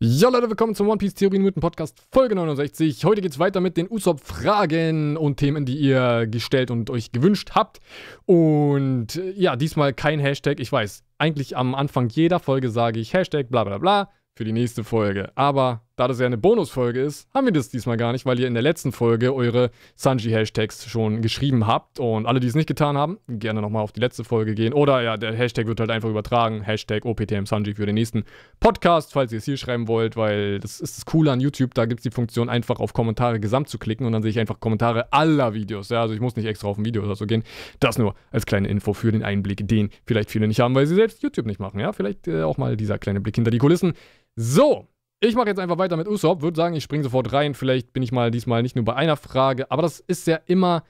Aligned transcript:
Ja, 0.00 0.28
Leute, 0.28 0.48
willkommen 0.48 0.76
zum 0.76 0.88
One 0.88 0.98
Piece 0.98 1.14
Theorie 1.14 1.38
Minuten 1.38 1.58
Podcast 1.58 2.00
Folge 2.12 2.36
69. 2.36 3.04
Heute 3.04 3.20
geht's 3.20 3.40
weiter 3.40 3.58
mit 3.58 3.76
den 3.76 3.90
Usopp-Fragen 3.90 5.16
und 5.16 5.38
Themen, 5.38 5.64
die 5.64 5.76
ihr 5.76 6.28
gestellt 6.28 6.70
und 6.70 6.88
euch 6.88 7.10
gewünscht 7.10 7.50
habt. 7.56 7.80
Und 8.24 9.16
äh, 9.16 9.32
ja, 9.32 9.56
diesmal 9.56 9.92
kein 9.92 10.20
Hashtag. 10.20 10.60
Ich 10.60 10.70
weiß, 10.70 11.02
eigentlich 11.18 11.56
am 11.56 11.74
Anfang 11.74 12.10
jeder 12.10 12.38
Folge 12.38 12.70
sage 12.70 13.00
ich 13.00 13.12
Hashtag 13.12 13.48
bla 13.48 13.64
bla 13.64 13.78
bla 13.78 14.10
für 14.36 14.44
die 14.44 14.52
nächste 14.52 14.84
Folge. 14.84 15.32
Aber 15.34 15.82
da 15.98 16.06
das 16.06 16.20
ja 16.20 16.26
eine 16.26 16.38
Bonusfolge 16.38 17.00
ist, 17.00 17.28
haben 17.34 17.46
wir 17.46 17.52
das 17.52 17.70
diesmal 17.70 17.96
gar 17.96 18.12
nicht, 18.12 18.24
weil 18.24 18.38
ihr 18.38 18.46
in 18.46 18.54
der 18.54 18.62
letzten 18.62 18.92
Folge 18.92 19.34
eure 19.34 19.70
Sanji-Hashtags 19.96 20.88
schon 20.88 21.22
geschrieben 21.22 21.66
habt. 21.66 21.98
Und 21.98 22.26
alle, 22.26 22.38
die 22.38 22.46
es 22.46 22.54
nicht 22.54 22.68
getan 22.68 22.96
haben, 22.96 23.18
gerne 23.26 23.60
nochmal 23.60 23.82
auf 23.82 23.90
die 23.90 23.98
letzte 23.98 24.22
Folge 24.22 24.54
gehen. 24.54 24.72
Oder 24.72 25.02
ja, 25.02 25.16
der 25.16 25.34
Hashtag 25.34 25.66
wird 25.66 25.80
halt 25.80 25.90
einfach 25.90 26.08
übertragen. 26.08 26.62
Hashtag 26.62 27.04
OPTM 27.04 27.46
Sanji 27.46 27.74
für 27.74 27.84
den 27.84 27.96
nächsten 27.96 28.24
Podcast, 28.60 29.12
falls 29.12 29.32
ihr 29.32 29.38
es 29.38 29.44
hier 29.44 29.56
schreiben 29.56 29.88
wollt, 29.88 30.16
weil 30.16 30.60
das 30.60 30.78
ist 30.80 30.98
das 30.98 31.04
Coole 31.04 31.32
an 31.32 31.40
YouTube. 31.40 31.74
Da 31.74 31.86
gibt 31.86 31.98
es 31.98 32.04
die 32.04 32.12
Funktion, 32.12 32.48
einfach 32.48 32.78
auf 32.78 32.92
Kommentare 32.92 33.40
gesamt 33.40 33.68
zu 33.68 33.78
klicken 33.78 34.06
und 34.06 34.12
dann 34.12 34.22
sehe 34.22 34.30
ich 34.30 34.38
einfach 34.38 34.60
Kommentare 34.60 35.12
aller 35.12 35.52
Videos. 35.52 35.88
Ja, 35.88 36.02
also 36.02 36.14
ich 36.14 36.20
muss 36.20 36.36
nicht 36.36 36.46
extra 36.46 36.68
auf 36.68 36.78
ein 36.78 36.84
Video 36.84 37.02
oder 37.02 37.16
so 37.16 37.26
gehen. 37.26 37.42
Das 37.80 37.98
nur 37.98 38.14
als 38.30 38.46
kleine 38.46 38.68
Info 38.68 38.92
für 38.92 39.10
den 39.10 39.24
Einblick, 39.24 39.66
den 39.66 39.90
vielleicht 40.06 40.30
viele 40.30 40.46
nicht 40.46 40.60
haben, 40.60 40.76
weil 40.76 40.86
sie 40.86 40.94
selbst 40.94 41.24
YouTube 41.24 41.46
nicht 41.46 41.58
machen. 41.58 41.80
Ja, 41.80 41.92
vielleicht 41.92 42.28
äh, 42.28 42.42
auch 42.42 42.56
mal 42.56 42.76
dieser 42.76 42.98
kleine 42.98 43.20
Blick 43.20 43.34
hinter 43.34 43.50
die 43.50 43.58
Kulissen. 43.58 43.94
So, 44.36 44.86
ich 45.20 45.34
mache 45.34 45.48
jetzt 45.48 45.58
einfach 45.58 45.78
weiter 45.78 45.96
mit 45.96 46.08
Usopp, 46.08 46.42
würde 46.42 46.56
sagen, 46.56 46.74
ich 46.74 46.84
springe 46.84 47.04
sofort 47.04 47.32
rein. 47.32 47.54
Vielleicht 47.54 47.92
bin 47.92 48.02
ich 48.02 48.12
mal 48.12 48.30
diesmal 48.30 48.62
nicht 48.62 48.76
nur 48.76 48.84
bei 48.84 48.94
einer 48.94 49.16
Frage, 49.16 49.70
aber 49.70 49.82
das 49.82 50.00
ist 50.00 50.26
ja 50.26 50.38
immer 50.46 50.84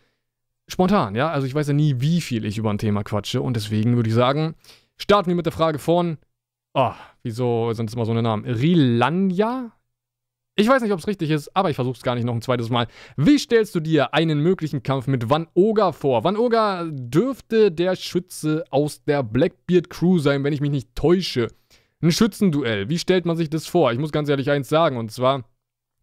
spontan, 0.66 1.14
ja? 1.14 1.30
Also 1.30 1.46
ich 1.46 1.54
weiß 1.54 1.68
ja 1.68 1.74
nie, 1.74 1.96
wie 1.98 2.20
viel 2.20 2.45
ich 2.45 2.59
über 2.59 2.70
ein 2.70 2.78
Thema 2.78 3.02
quatsche 3.02 3.41
und 3.41 3.56
deswegen 3.56 3.96
würde 3.96 4.10
ich 4.10 4.14
sagen, 4.14 4.54
starten 4.96 5.28
wir 5.28 5.34
mit 5.34 5.46
der 5.46 5.52
Frage 5.52 5.78
von, 5.78 6.18
oh, 6.74 6.92
wieso 7.23 7.73
sind 7.73 7.88
das 7.88 7.95
immer 7.95 8.04
so 8.04 8.12
eine 8.12 8.23
Namen? 8.23 8.45
Rilanja? 8.45 9.73
Ich 10.56 10.68
weiß 10.68 10.82
nicht, 10.82 10.92
ob 10.92 10.98
es 10.98 11.06
richtig 11.06 11.30
ist, 11.30 11.56
aber 11.56 11.70
ich 11.70 11.76
versuche 11.76 11.96
es 11.96 12.02
gar 12.02 12.16
nicht 12.16 12.24
noch 12.24 12.34
ein 12.34 12.42
zweites 12.42 12.68
Mal. 12.68 12.88
Wie 13.16 13.38
stellst 13.38 13.76
du 13.76 13.80
dir 13.80 14.12
einen 14.12 14.40
möglichen 14.40 14.82
Kampf 14.82 15.06
mit 15.06 15.30
Van 15.30 15.46
Oga 15.54 15.93
vor? 15.93 16.24
Van 16.24 16.37
Oga 16.37 16.84
dürfte 16.90 17.71
der 17.71 17.95
Schütze 17.95 18.65
aus 18.71 19.04
der 19.04 19.23
Blackbeard 19.23 19.88
Crew 19.88 20.18
sein, 20.18 20.43
wenn 20.43 20.52
ich 20.52 20.60
mich 20.60 20.73
nicht 20.73 20.96
täusche. 20.96 21.46
Ein 22.01 22.13
Schützenduell. 22.13 22.88
Wie 22.88 22.99
stellt 22.99 23.24
man 23.27 23.37
sich 23.37 23.51
das 23.51 23.66
vor? 23.66 23.93
Ich 23.93 23.99
muss 23.99 24.13
ganz 24.13 24.29
ehrlich 24.29 24.51
eins 24.51 24.68
sagen. 24.68 24.96
Und 24.96 25.10
zwar, 25.10 25.45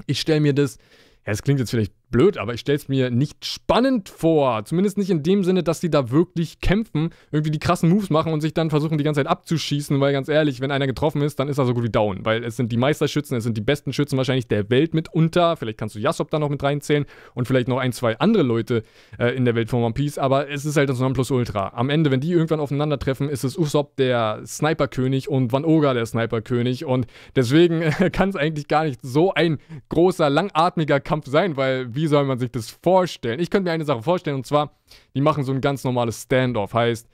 ich 0.08 0.20
stelle 0.20 0.42
mir 0.42 0.54
das, 0.54 0.78
ja, 1.26 1.32
es 1.32 1.42
klingt 1.42 1.60
jetzt 1.60 1.72
vielleicht 1.72 1.94
blöd, 2.16 2.38
aber 2.38 2.54
ich 2.54 2.62
stelle 2.62 2.78
es 2.78 2.88
mir 2.88 3.12
nicht 3.12 3.46
spannend 3.46 4.08
vor. 4.08 4.64
Zumindest 4.64 4.98
nicht 4.98 5.10
in 5.10 5.22
dem 5.22 5.44
Sinne, 5.44 5.64
dass 5.64 5.82
sie 5.82 5.90
da 5.90 6.12
wirklich 6.12 6.62
kämpfen, 6.62 7.10
irgendwie 7.30 7.52
die 7.52 7.60
krassen 7.60 7.90
Moves 7.90 8.10
machen 8.10 8.32
und 8.32 8.40
sich 8.40 8.54
dann 8.54 8.70
versuchen, 8.70 8.98
die 8.98 9.04
ganze 9.04 9.20
Zeit 9.20 9.28
abzuschießen, 9.28 10.00
weil 10.00 10.14
ganz 10.14 10.30
ehrlich, 10.30 10.62
wenn 10.62 10.72
einer 10.72 10.88
getroffen 10.88 11.22
ist, 11.22 11.40
dann 11.40 11.50
ist 11.50 11.58
er 11.58 11.66
so 11.66 11.74
gut 11.74 11.84
wie 11.84 11.90
down. 11.90 12.24
Weil 12.24 12.46
es 12.46 12.56
sind 12.56 12.72
die 12.72 12.78
Meisterschützen, 12.78 13.36
es 13.36 13.44
sind 13.44 13.58
die 13.58 13.62
besten 13.62 13.92
Schützen 13.92 14.16
wahrscheinlich 14.16 14.48
der 14.48 14.70
Welt 14.70 14.94
mitunter. 14.94 15.58
Vielleicht 15.58 15.78
kannst 15.78 15.96
du 15.96 16.00
Yasop 16.00 16.32
da 16.32 16.40
noch 16.40 16.48
mit 16.48 16.64
reinzählen 16.64 17.06
und 17.34 17.50
vielleicht 17.50 17.68
noch 17.68 17.80
ein, 17.80 17.92
zwei 17.92 18.18
andere 18.18 18.44
Leute 18.44 18.84
äh, 19.20 19.36
in 19.36 19.44
der 19.44 19.56
Welt 19.56 19.70
von 19.70 19.84
One 19.84 19.94
Piece, 19.94 20.18
aber 20.18 20.50
es 20.50 20.64
ist 20.64 20.78
halt 20.78 20.88
das 20.88 21.00
Nonplusultra. 21.00 21.74
Am 21.76 21.90
Ende, 21.90 22.12
wenn 22.12 22.22
die 22.22 22.32
irgendwann 22.32 22.62
aufeinandertreffen, 22.62 23.28
ist 23.28 23.44
es 23.44 23.58
Usopp 23.58 23.98
der 23.98 24.40
Sniperkönig 24.46 25.28
und 25.28 25.52
Van 25.52 25.66
Oga 25.66 25.94
der 25.94 26.06
Sniperkönig 26.06 26.86
und 26.86 27.08
deswegen 27.36 27.82
kann 28.14 28.30
es 28.30 28.38
eigentlich 28.38 28.70
gar 28.70 28.86
nicht 28.86 29.02
so 29.04 29.34
ein 29.34 29.58
großer, 29.90 30.30
langatmiger 30.30 31.02
Kampf 31.02 31.26
sein, 31.28 31.58
weil 31.58 31.94
wie 32.06 32.10
soll 32.10 32.26
man 32.26 32.38
sich 32.38 32.52
das 32.52 32.70
vorstellen? 32.70 33.40
Ich 33.40 33.50
könnte 33.50 33.68
mir 33.68 33.74
eine 33.74 33.84
Sache 33.84 34.04
vorstellen 34.04 34.36
und 34.36 34.46
zwar, 34.46 34.78
die 35.16 35.22
machen 35.22 35.44
so 35.44 35.52
ein 35.52 35.60
ganz 35.60 35.84
normales 35.84 36.22
Standoff, 36.22 36.76
heißt, 36.76 37.10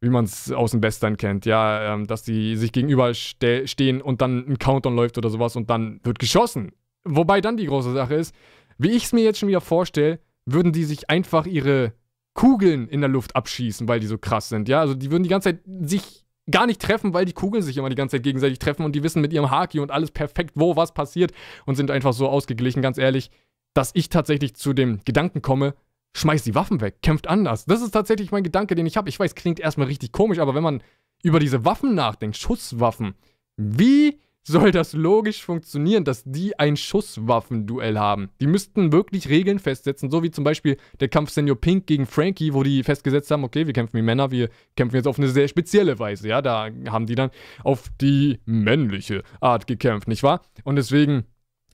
wie 0.00 0.08
man 0.08 0.24
es 0.24 0.52
aus 0.52 0.70
dem 0.70 0.84
Western 0.84 1.16
kennt, 1.16 1.46
ja, 1.46 1.94
ähm, 1.94 2.06
dass 2.06 2.22
die 2.22 2.54
sich 2.54 2.70
gegenüber 2.70 3.12
ste 3.12 3.66
stehen 3.66 4.00
und 4.00 4.20
dann 4.20 4.46
ein 4.46 4.58
Countdown 4.60 4.94
läuft 4.94 5.18
oder 5.18 5.30
sowas 5.30 5.56
und 5.56 5.68
dann 5.68 5.98
wird 6.04 6.20
geschossen. 6.20 6.70
Wobei 7.02 7.40
dann 7.40 7.56
die 7.56 7.66
große 7.66 7.92
Sache 7.92 8.14
ist, 8.14 8.32
wie 8.78 8.90
ich 8.90 9.06
es 9.06 9.12
mir 9.12 9.24
jetzt 9.24 9.40
schon 9.40 9.48
wieder 9.48 9.60
vorstelle, 9.60 10.20
würden 10.44 10.70
die 10.72 10.84
sich 10.84 11.10
einfach 11.10 11.44
ihre 11.44 11.94
Kugeln 12.34 12.86
in 12.86 13.00
der 13.00 13.10
Luft 13.10 13.34
abschießen, 13.34 13.88
weil 13.88 13.98
die 13.98 14.06
so 14.06 14.16
krass 14.16 14.48
sind, 14.48 14.68
ja, 14.68 14.78
also 14.78 14.94
die 14.94 15.10
würden 15.10 15.24
die 15.24 15.28
ganze 15.28 15.50
Zeit 15.50 15.60
sich 15.80 16.24
gar 16.48 16.66
nicht 16.66 16.80
treffen, 16.80 17.12
weil 17.12 17.24
die 17.24 17.32
Kugeln 17.32 17.64
sich 17.64 17.76
immer 17.76 17.88
die 17.88 17.96
ganze 17.96 18.16
Zeit 18.16 18.22
gegenseitig 18.22 18.60
treffen 18.60 18.84
und 18.84 18.94
die 18.94 19.02
wissen 19.02 19.20
mit 19.20 19.32
ihrem 19.32 19.50
Haki 19.50 19.80
und 19.80 19.90
alles 19.90 20.12
perfekt, 20.12 20.52
wo 20.54 20.76
was 20.76 20.94
passiert 20.94 21.32
und 21.64 21.74
sind 21.74 21.90
einfach 21.90 22.12
so 22.12 22.28
ausgeglichen, 22.28 22.82
ganz 22.82 22.98
ehrlich 22.98 23.32
dass 23.76 23.90
ich 23.92 24.08
tatsächlich 24.08 24.54
zu 24.54 24.72
dem 24.72 25.00
Gedanken 25.04 25.42
komme, 25.42 25.74
schmeißt 26.16 26.46
die 26.46 26.54
Waffen 26.54 26.80
weg, 26.80 27.02
kämpft 27.02 27.28
anders. 27.28 27.66
Das 27.66 27.82
ist 27.82 27.90
tatsächlich 27.90 28.32
mein 28.32 28.42
Gedanke, 28.42 28.74
den 28.74 28.86
ich 28.86 28.96
habe. 28.96 29.10
Ich 29.10 29.20
weiß, 29.20 29.34
klingt 29.34 29.60
erstmal 29.60 29.86
richtig 29.86 30.12
komisch, 30.12 30.38
aber 30.38 30.54
wenn 30.54 30.62
man 30.62 30.82
über 31.22 31.40
diese 31.40 31.64
Waffen 31.66 31.94
nachdenkt, 31.94 32.38
Schusswaffen, 32.38 33.14
wie 33.58 34.18
soll 34.42 34.70
das 34.70 34.94
logisch 34.94 35.44
funktionieren, 35.44 36.04
dass 36.04 36.22
die 36.24 36.58
ein 36.58 36.78
Schusswaffenduell 36.78 37.98
haben? 37.98 38.30
Die 38.40 38.46
müssten 38.46 38.92
wirklich 38.92 39.28
Regeln 39.28 39.58
festsetzen, 39.58 40.10
so 40.10 40.22
wie 40.22 40.30
zum 40.30 40.44
Beispiel 40.44 40.78
der 41.00 41.08
Kampf 41.08 41.30
Senior 41.30 41.60
Pink 41.60 41.86
gegen 41.86 42.06
Frankie, 42.06 42.54
wo 42.54 42.62
die 42.62 42.82
festgesetzt 42.82 43.30
haben, 43.30 43.44
okay, 43.44 43.66
wir 43.66 43.74
kämpfen 43.74 43.98
wie 43.98 44.02
Männer, 44.02 44.30
wir 44.30 44.48
kämpfen 44.76 44.96
jetzt 44.96 45.08
auf 45.08 45.18
eine 45.18 45.28
sehr 45.28 45.48
spezielle 45.48 45.98
Weise, 45.98 46.28
ja, 46.28 46.40
da 46.40 46.70
haben 46.88 47.06
die 47.06 47.16
dann 47.16 47.30
auf 47.62 47.90
die 48.00 48.38
männliche 48.46 49.22
Art 49.40 49.66
gekämpft, 49.66 50.08
nicht 50.08 50.22
wahr? 50.22 50.40
Und 50.64 50.76
deswegen 50.76 51.26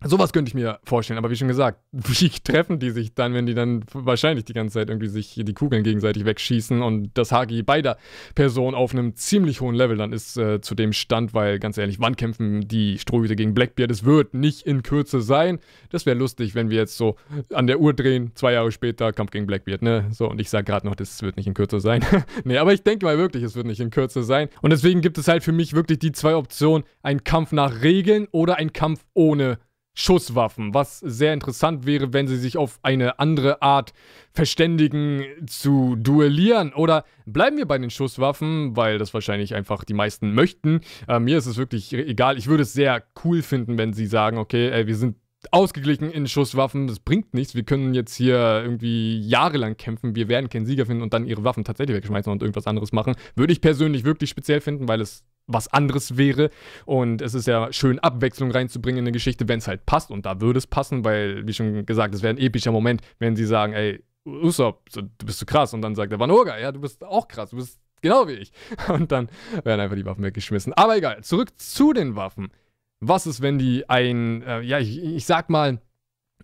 Sowas 0.04 0.32
könnte 0.32 0.48
ich 0.48 0.54
mir 0.54 0.78
vorstellen, 0.84 1.18
aber 1.18 1.30
wie 1.30 1.36
schon 1.36 1.48
gesagt, 1.48 1.80
wie 1.92 2.30
treffen 2.30 2.78
die 2.78 2.90
sich 2.90 3.14
dann, 3.14 3.34
wenn 3.34 3.46
die 3.46 3.54
dann 3.54 3.84
wahrscheinlich 3.92 4.44
die 4.44 4.52
ganze 4.52 4.74
Zeit 4.74 4.88
irgendwie 4.88 5.08
sich 5.08 5.34
die 5.36 5.54
Kugeln 5.54 5.82
gegenseitig 5.82 6.24
wegschießen 6.24 6.82
und 6.82 7.10
das 7.14 7.32
Hagi 7.32 7.62
beider 7.62 7.96
Personen 8.34 8.74
auf 8.74 8.92
einem 8.92 9.16
ziemlich 9.16 9.60
hohen 9.60 9.74
Level 9.74 9.96
dann 9.96 10.12
ist 10.12 10.36
äh, 10.36 10.60
zu 10.60 10.74
dem 10.74 10.92
Stand, 10.92 11.34
weil 11.34 11.58
ganz 11.58 11.78
ehrlich, 11.78 12.00
wann 12.00 12.16
kämpfen 12.16 12.66
die 12.66 12.98
Strohhüte 12.98 13.36
gegen 13.36 13.54
Blackbeard? 13.54 13.91
Es 13.91 14.04
wird 14.04 14.34
nicht 14.34 14.66
in 14.66 14.82
Kürze 14.82 15.20
sein. 15.20 15.58
Das 15.91 16.06
wäre 16.06 16.16
lustig, 16.16 16.54
wenn 16.54 16.70
wir 16.70 16.78
jetzt 16.78 16.96
so 16.96 17.16
an 17.52 17.66
der 17.66 17.80
Uhr 17.80 17.94
drehen, 17.94 18.32
zwei 18.34 18.52
Jahre 18.52 18.72
später, 18.72 19.12
Kampf 19.12 19.30
gegen 19.30 19.46
Blackbeard, 19.46 19.82
ne? 19.82 20.08
So, 20.10 20.28
und 20.28 20.41
ich 20.41 20.50
sage 20.50 20.64
gerade 20.64 20.86
noch, 20.86 20.94
das 20.94 21.22
wird 21.22 21.36
nicht 21.36 21.46
in 21.46 21.54
Kürze 21.54 21.80
sein. 21.80 22.04
nee, 22.44 22.58
aber 22.58 22.72
ich 22.72 22.82
denke 22.82 23.06
mal 23.06 23.18
wirklich, 23.18 23.42
es 23.42 23.56
wird 23.56 23.66
nicht 23.66 23.80
in 23.80 23.91
Kürze 23.91 24.22
sein. 24.22 24.48
Und 24.60 24.70
deswegen 24.70 25.00
gibt 25.00 25.18
es 25.18 25.28
halt 25.28 25.42
für 25.42 25.52
mich 25.52 25.74
wirklich 25.74 25.98
die 25.98 26.12
zwei 26.12 26.34
Optionen, 26.34 26.84
ein 27.02 27.24
Kampf 27.24 27.52
nach 27.52 27.82
Regeln 27.82 28.28
oder 28.30 28.56
ein 28.56 28.72
Kampf 28.72 29.04
ohne 29.14 29.58
Schusswaffen, 29.94 30.72
was 30.72 31.00
sehr 31.00 31.34
interessant 31.34 31.84
wäre, 31.84 32.12
wenn 32.12 32.26
sie 32.26 32.38
sich 32.38 32.56
auf 32.56 32.78
eine 32.82 33.19
andere 33.19 33.60
Art 33.60 33.92
verständigen 34.32 35.25
zu 35.47 35.97
duellieren. 35.97 36.72
Oder 36.72 37.04
bleiben 37.26 37.58
wir 37.58 37.66
bei 37.66 37.78
den 37.78 37.91
Schusswaffen, 37.91 38.75
weil 38.75 38.98
das 38.98 39.12
wahrscheinlich 39.12 39.54
einfach 39.54 39.84
die 39.84 39.94
meisten 39.94 40.32
möchten. 40.34 40.80
Äh, 41.08 41.20
mir 41.20 41.36
ist 41.36 41.47
es 41.47 41.58
wirklich 41.58 41.92
egal. 41.92 42.38
Ich 42.38 42.47
würde 42.47 42.62
es 42.62 42.72
sehr 42.72 43.03
cool 43.25 43.42
finden, 43.42 43.76
wenn 43.76 43.92
sie 43.92 44.06
sagen, 44.06 44.38
okay, 44.38 44.70
ey, 44.70 44.86
wir 44.86 44.97
sind 44.97 45.16
ausgeglichen 45.50 46.10
in 46.10 46.28
Schusswaffen, 46.28 46.86
das 46.86 47.00
bringt 47.00 47.34
nichts. 47.34 47.54
Wir 47.54 47.64
können 47.64 47.94
jetzt 47.94 48.14
hier 48.14 48.62
irgendwie 48.62 49.19
jahrelang 49.20 49.76
kämpfen, 49.76 50.14
wir 50.14 50.28
werden 50.28 50.48
keinen 50.48 50.66
Sieger 50.66 50.86
finden 50.86 51.03
und 51.03 51.12
dann 51.12 51.26
ihre 51.26 51.44
Waffen 51.44 51.64
tatsächlich 51.64 51.97
wegschmeißen 51.97 52.30
und 52.30 52.42
irgendwas 52.42 52.66
anderes 52.66 52.92
machen. 52.92 53.14
Würde 53.34 53.53
ich 53.53 53.60
persönlich 53.60 54.04
wirklich 54.04 54.30
speziell 54.30 54.60
finden, 54.60 54.88
weil 54.88 55.00
es 55.00 55.24
was 55.52 55.68
anderes 55.68 56.16
wäre. 56.16 56.50
Und 56.84 57.22
es 57.22 57.34
ist 57.34 57.46
ja 57.46 57.72
schön, 57.72 57.98
Abwechslung 57.98 58.50
reinzubringen 58.50 59.00
in 59.00 59.04
eine 59.04 59.12
Geschichte, 59.12 59.48
wenn 59.48 59.58
es 59.58 59.68
halt 59.68 59.86
passt. 59.86 60.10
Und 60.10 60.26
da 60.26 60.40
würde 60.40 60.58
es 60.58 60.66
passen, 60.66 61.04
weil, 61.04 61.46
wie 61.46 61.52
schon 61.52 61.86
gesagt, 61.86 62.14
es 62.14 62.22
wäre 62.22 62.34
ein 62.34 62.38
epischer 62.38 62.72
Moment, 62.72 63.02
wenn 63.18 63.36
sie 63.36 63.46
sagen, 63.46 63.72
ey, 63.72 64.02
Usopp, 64.24 64.91
du 64.92 65.02
bist 65.24 65.38
so 65.38 65.46
krass. 65.46 65.74
Und 65.74 65.82
dann 65.82 65.94
sagt 65.94 66.12
der 66.12 66.20
Vanoga, 66.20 66.58
ja, 66.58 66.72
du 66.72 66.80
bist 66.80 67.04
auch 67.04 67.28
krass, 67.28 67.50
du 67.50 67.56
bist 67.56 67.80
genau 68.00 68.28
wie 68.28 68.32
ich. 68.32 68.52
Und 68.88 69.12
dann 69.12 69.28
werden 69.64 69.80
einfach 69.80 69.96
die 69.96 70.06
Waffen 70.06 70.24
weggeschmissen. 70.24 70.72
Aber 70.74 70.96
egal, 70.96 71.22
zurück 71.22 71.58
zu 71.58 71.92
den 71.92 72.16
Waffen. 72.16 72.52
Was 73.00 73.26
ist, 73.26 73.42
wenn 73.42 73.58
die 73.58 73.88
ein, 73.88 74.42
äh, 74.42 74.60
ja, 74.60 74.78
ich, 74.78 75.02
ich 75.02 75.26
sag 75.26 75.50
mal, 75.50 75.80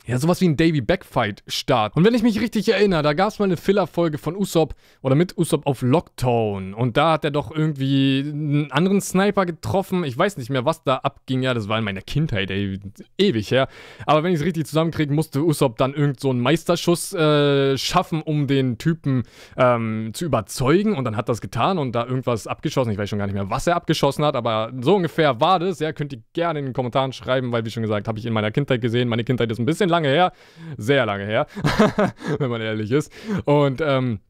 ja, 0.08 0.18
sowas 0.18 0.40
wie 0.40 0.48
ein 0.48 0.56
Davy 0.56 0.80
Backfight 0.80 1.42
Start. 1.46 1.94
Und 1.96 2.04
wenn 2.04 2.14
ich 2.14 2.22
mich 2.22 2.40
richtig 2.40 2.68
erinnere, 2.70 3.02
da 3.02 3.12
gab 3.12 3.28
es 3.28 3.38
mal 3.38 3.44
eine 3.44 3.56
Filler-Folge 3.56 4.18
von 4.18 4.36
Usopp 4.36 4.74
oder 5.02 5.14
mit 5.14 5.36
Usopp 5.36 5.66
auf 5.66 5.82
Lockdown. 5.82 6.74
Und 6.74 6.96
da 6.96 7.12
hat 7.12 7.24
er 7.24 7.30
doch 7.30 7.50
irgendwie 7.50 8.24
einen 8.26 8.72
anderen 8.72 9.00
Sniper 9.00 9.46
getroffen. 9.46 10.04
Ich 10.04 10.16
weiß 10.16 10.36
nicht 10.38 10.50
mehr, 10.50 10.64
was 10.64 10.82
da 10.84 10.96
abging. 10.96 11.42
Ja, 11.42 11.54
das 11.54 11.68
war 11.68 11.78
in 11.78 11.84
meiner 11.84 12.00
Kindheit, 12.00 12.50
ey, 12.50 12.78
ewig 13.18 13.50
her. 13.50 13.68
Aber 14.06 14.22
wenn 14.22 14.32
ich 14.32 14.40
es 14.40 14.46
richtig 14.46 14.66
zusammenkriege, 14.66 15.12
musste 15.12 15.44
Usopp 15.44 15.76
dann 15.78 15.94
irgend 15.94 16.20
so 16.20 16.30
einen 16.30 16.40
Meisterschuss 16.40 17.12
äh, 17.12 17.76
schaffen, 17.76 18.22
um 18.22 18.46
den 18.46 18.78
Typen 18.78 19.24
ähm, 19.56 20.10
zu 20.14 20.24
überzeugen. 20.24 20.94
Und 20.94 21.04
dann 21.04 21.16
hat 21.16 21.28
das 21.28 21.40
getan 21.40 21.78
und 21.78 21.92
da 21.92 22.06
irgendwas 22.06 22.46
abgeschossen. 22.46 22.92
Ich 22.92 22.98
weiß 22.98 23.10
schon 23.10 23.18
gar 23.18 23.26
nicht 23.26 23.34
mehr, 23.34 23.50
was 23.50 23.66
er 23.66 23.76
abgeschossen 23.76 24.24
hat, 24.24 24.36
aber 24.36 24.72
so 24.80 24.96
ungefähr 24.96 25.40
war 25.40 25.58
das. 25.58 25.80
Ja, 25.80 25.92
könnt 25.92 26.12
ihr 26.12 26.22
gerne 26.32 26.60
in 26.60 26.64
den 26.64 26.74
Kommentaren 26.74 27.12
schreiben, 27.12 27.52
weil, 27.52 27.64
wie 27.66 27.70
schon 27.70 27.82
gesagt, 27.82 28.08
habe 28.08 28.18
ich 28.18 28.24
in 28.24 28.32
meiner 28.32 28.50
Kindheit 28.50 28.80
gesehen. 28.80 29.08
Meine 29.08 29.24
Kindheit 29.24 29.50
ist 29.50 29.58
ein 29.58 29.66
bisschen 29.66 29.88
bisschen 29.88 29.90
lange 29.98 30.08
her. 30.08 30.32
Sehr 30.76 31.06
lange 31.06 31.24
her, 31.24 31.46
wenn 32.38 32.50
man 32.50 32.60
ehrlich 32.60 32.90
ist. 32.90 33.12
Und 33.44 33.80
ähm, 33.80 34.20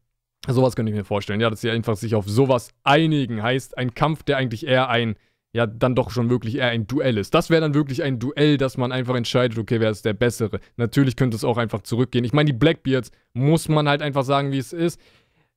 sowas 0.47 0.75
könnte 0.75 0.91
ich 0.91 0.97
mir 0.97 1.05
vorstellen. 1.05 1.41
Ja, 1.41 1.49
dass 1.49 1.61
sie 1.61 1.69
einfach 1.69 1.95
sich 1.95 2.15
auf 2.15 2.27
sowas 2.27 2.69
einigen. 2.83 3.43
Heißt, 3.43 3.77
ein 3.77 3.93
Kampf, 3.93 4.23
der 4.23 4.37
eigentlich 4.37 4.65
eher 4.65 4.89
ein 4.89 5.15
ja, 5.51 5.65
dann 5.65 5.95
doch 5.95 6.11
schon 6.11 6.29
wirklich 6.29 6.57
eher 6.57 6.67
ein 6.67 6.85
Duell 6.85 7.17
ist. 7.17 7.33
Das 7.33 7.49
wäre 7.49 7.61
dann 7.61 7.73
wirklich 7.73 8.03
ein 8.03 8.19
Duell, 8.19 8.57
dass 8.57 8.77
man 8.77 8.91
einfach 8.91 9.15
entscheidet, 9.15 9.57
okay, 9.57 9.79
wer 9.79 9.89
ist 9.89 10.05
der 10.05 10.13
Bessere. 10.13 10.59
Natürlich 10.77 11.15
könnte 11.15 11.35
es 11.35 11.43
auch 11.43 11.57
einfach 11.57 11.81
zurückgehen. 11.81 12.23
Ich 12.23 12.33
meine, 12.33 12.51
die 12.51 12.57
Blackbeards 12.57 13.11
muss 13.33 13.67
man 13.67 13.89
halt 13.89 14.03
einfach 14.03 14.23
sagen, 14.23 14.51
wie 14.51 14.59
es 14.59 14.73
ist. 14.73 15.01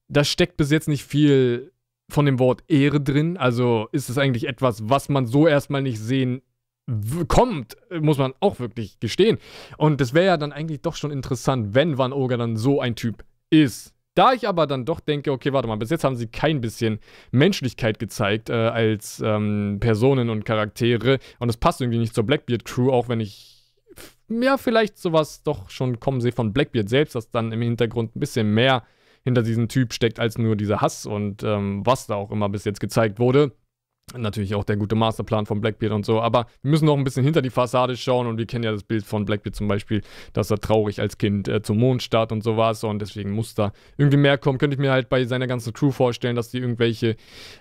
Da 0.09 0.25
steckt 0.25 0.57
bis 0.57 0.71
jetzt 0.71 0.89
nicht 0.89 1.05
viel 1.05 1.73
von 2.09 2.25
dem 2.25 2.39
Wort 2.39 2.65
Ehre 2.69 3.03
drin. 3.03 3.37
Also 3.37 3.89
ist 3.93 4.09
es 4.09 4.17
eigentlich 4.17 4.49
etwas, 4.49 4.89
was 4.89 5.11
man 5.11 5.27
so 5.27 5.47
erstmal 5.47 5.83
nicht 5.83 5.99
sehen 5.99 6.41
kommt, 7.29 7.77
muss 8.01 8.19
man 8.19 8.35
auch 8.41 8.59
wirklich 8.59 8.99
gestehen. 9.01 9.39
Und 9.79 10.01
das 10.01 10.15
wäre 10.15 10.27
ja 10.27 10.37
dann 10.37 10.53
eigentlich 10.53 10.83
doch 10.83 10.97
schon 10.97 11.11
interessant, 11.11 11.75
wenn 11.75 11.99
Van 11.99 12.13
Oga 12.13 12.37
dann 12.37 12.57
so 12.57 12.81
ein 12.81 12.97
Typ 12.97 13.25
ist. 13.51 13.95
Da 14.15 14.35
ich 14.35 14.47
aber 14.47 14.67
dann 14.67 14.85
doch 14.85 15.01
denke, 15.01 15.33
okay, 15.33 15.53
warte 15.53 15.69
mal, 15.69 15.77
bis 15.77 15.89
jetzt 15.89 16.05
haben 16.05 16.17
sie 16.17 16.27
kein 16.27 16.61
bisschen 16.61 16.99
Menschlichkeit 17.31 17.99
gezeigt 17.99 18.51
äh, 18.51 18.53
als 18.53 19.23
ähm, 19.25 19.79
Personen 19.81 20.29
und 20.29 20.45
Charaktere. 20.45 21.19
Und 21.39 21.49
es 21.49 21.57
passt 21.57 21.81
irgendwie 21.81 21.99
nicht 21.99 22.15
zur 22.15 22.25
Blackbeard 22.25 22.65
Crew, 22.65 22.91
auch 22.91 23.09
wenn 23.09 23.21
ich 23.21 23.53
ja 24.29 24.59
vielleicht 24.59 24.99
sowas 24.99 25.43
doch 25.43 25.71
schon 25.71 25.99
kommen 25.99 26.21
sehe 26.21 26.33
von 26.33 26.53
Blackbeard 26.53 26.89
selbst, 26.89 27.15
dass 27.15 27.31
dann 27.31 27.53
im 27.53 27.63
Hintergrund 27.63 28.15
ein 28.15 28.21
bisschen 28.21 28.53
mehr 28.53 28.83
hinter 29.25 29.43
diesem 29.43 29.69
Typ 29.69 29.93
steckt 29.93 30.19
als 30.19 30.37
nur 30.37 30.57
dieser 30.57 30.81
Hass 30.81 31.07
und 31.07 31.43
ähm, 31.43 31.87
was 31.87 32.07
da 32.07 32.17
auch 32.17 32.31
immer 32.31 32.49
bis 32.49 32.65
jetzt 32.65 32.81
gezeigt 32.81 33.19
wurde. 33.19 33.53
Natürlich 34.17 34.55
auch 34.55 34.65
der 34.65 34.77
gute 34.77 34.95
Masterplan 34.95 35.47
von 35.47 35.61
Blackbeard 35.61 35.93
und 35.93 36.05
so, 36.05 36.21
aber 36.21 36.47
wir 36.63 36.71
müssen 36.71 36.85
noch 36.87 36.97
ein 36.97 37.05
bisschen 37.05 37.25
hinter 37.25 37.41
die 37.41 37.51
Fassade 37.51 37.97
schauen 37.97 38.27
und 38.27 38.37
wir 38.37 38.47
kennen 38.47 38.65
ja 38.65 38.73
das 38.73 38.83
Bild 38.83 39.05
von 39.05 39.25
Blackbeard 39.25 39.57
zum 39.57 39.69
Beispiel, 39.69 40.03
dass 40.33 40.51
er 40.51 40.59
traurig 40.59 41.01
als 41.01 41.17
Kind 41.19 41.49
äh, 41.49 41.63
zum 41.63 41.79
Mond 41.79 42.03
starrt 42.03 42.31
und 42.31 42.43
sowas 42.43 42.85
und 42.85 43.01
deswegen 43.01 43.31
muss 43.31 43.55
da 43.55 43.73
irgendwie 43.97 44.19
mehr 44.19 44.37
kommen. 44.39 44.59
Könnte 44.59 44.75
ich 44.75 44.81
mir 44.81 44.91
halt 44.91 45.09
bei 45.09 45.25
seiner 45.25 45.47
ganzen 45.47 45.73
Crew 45.73 45.93
vorstellen, 45.93 46.37
dass 46.37 46.51
die 46.51 46.59
irgendwelche 46.59 47.17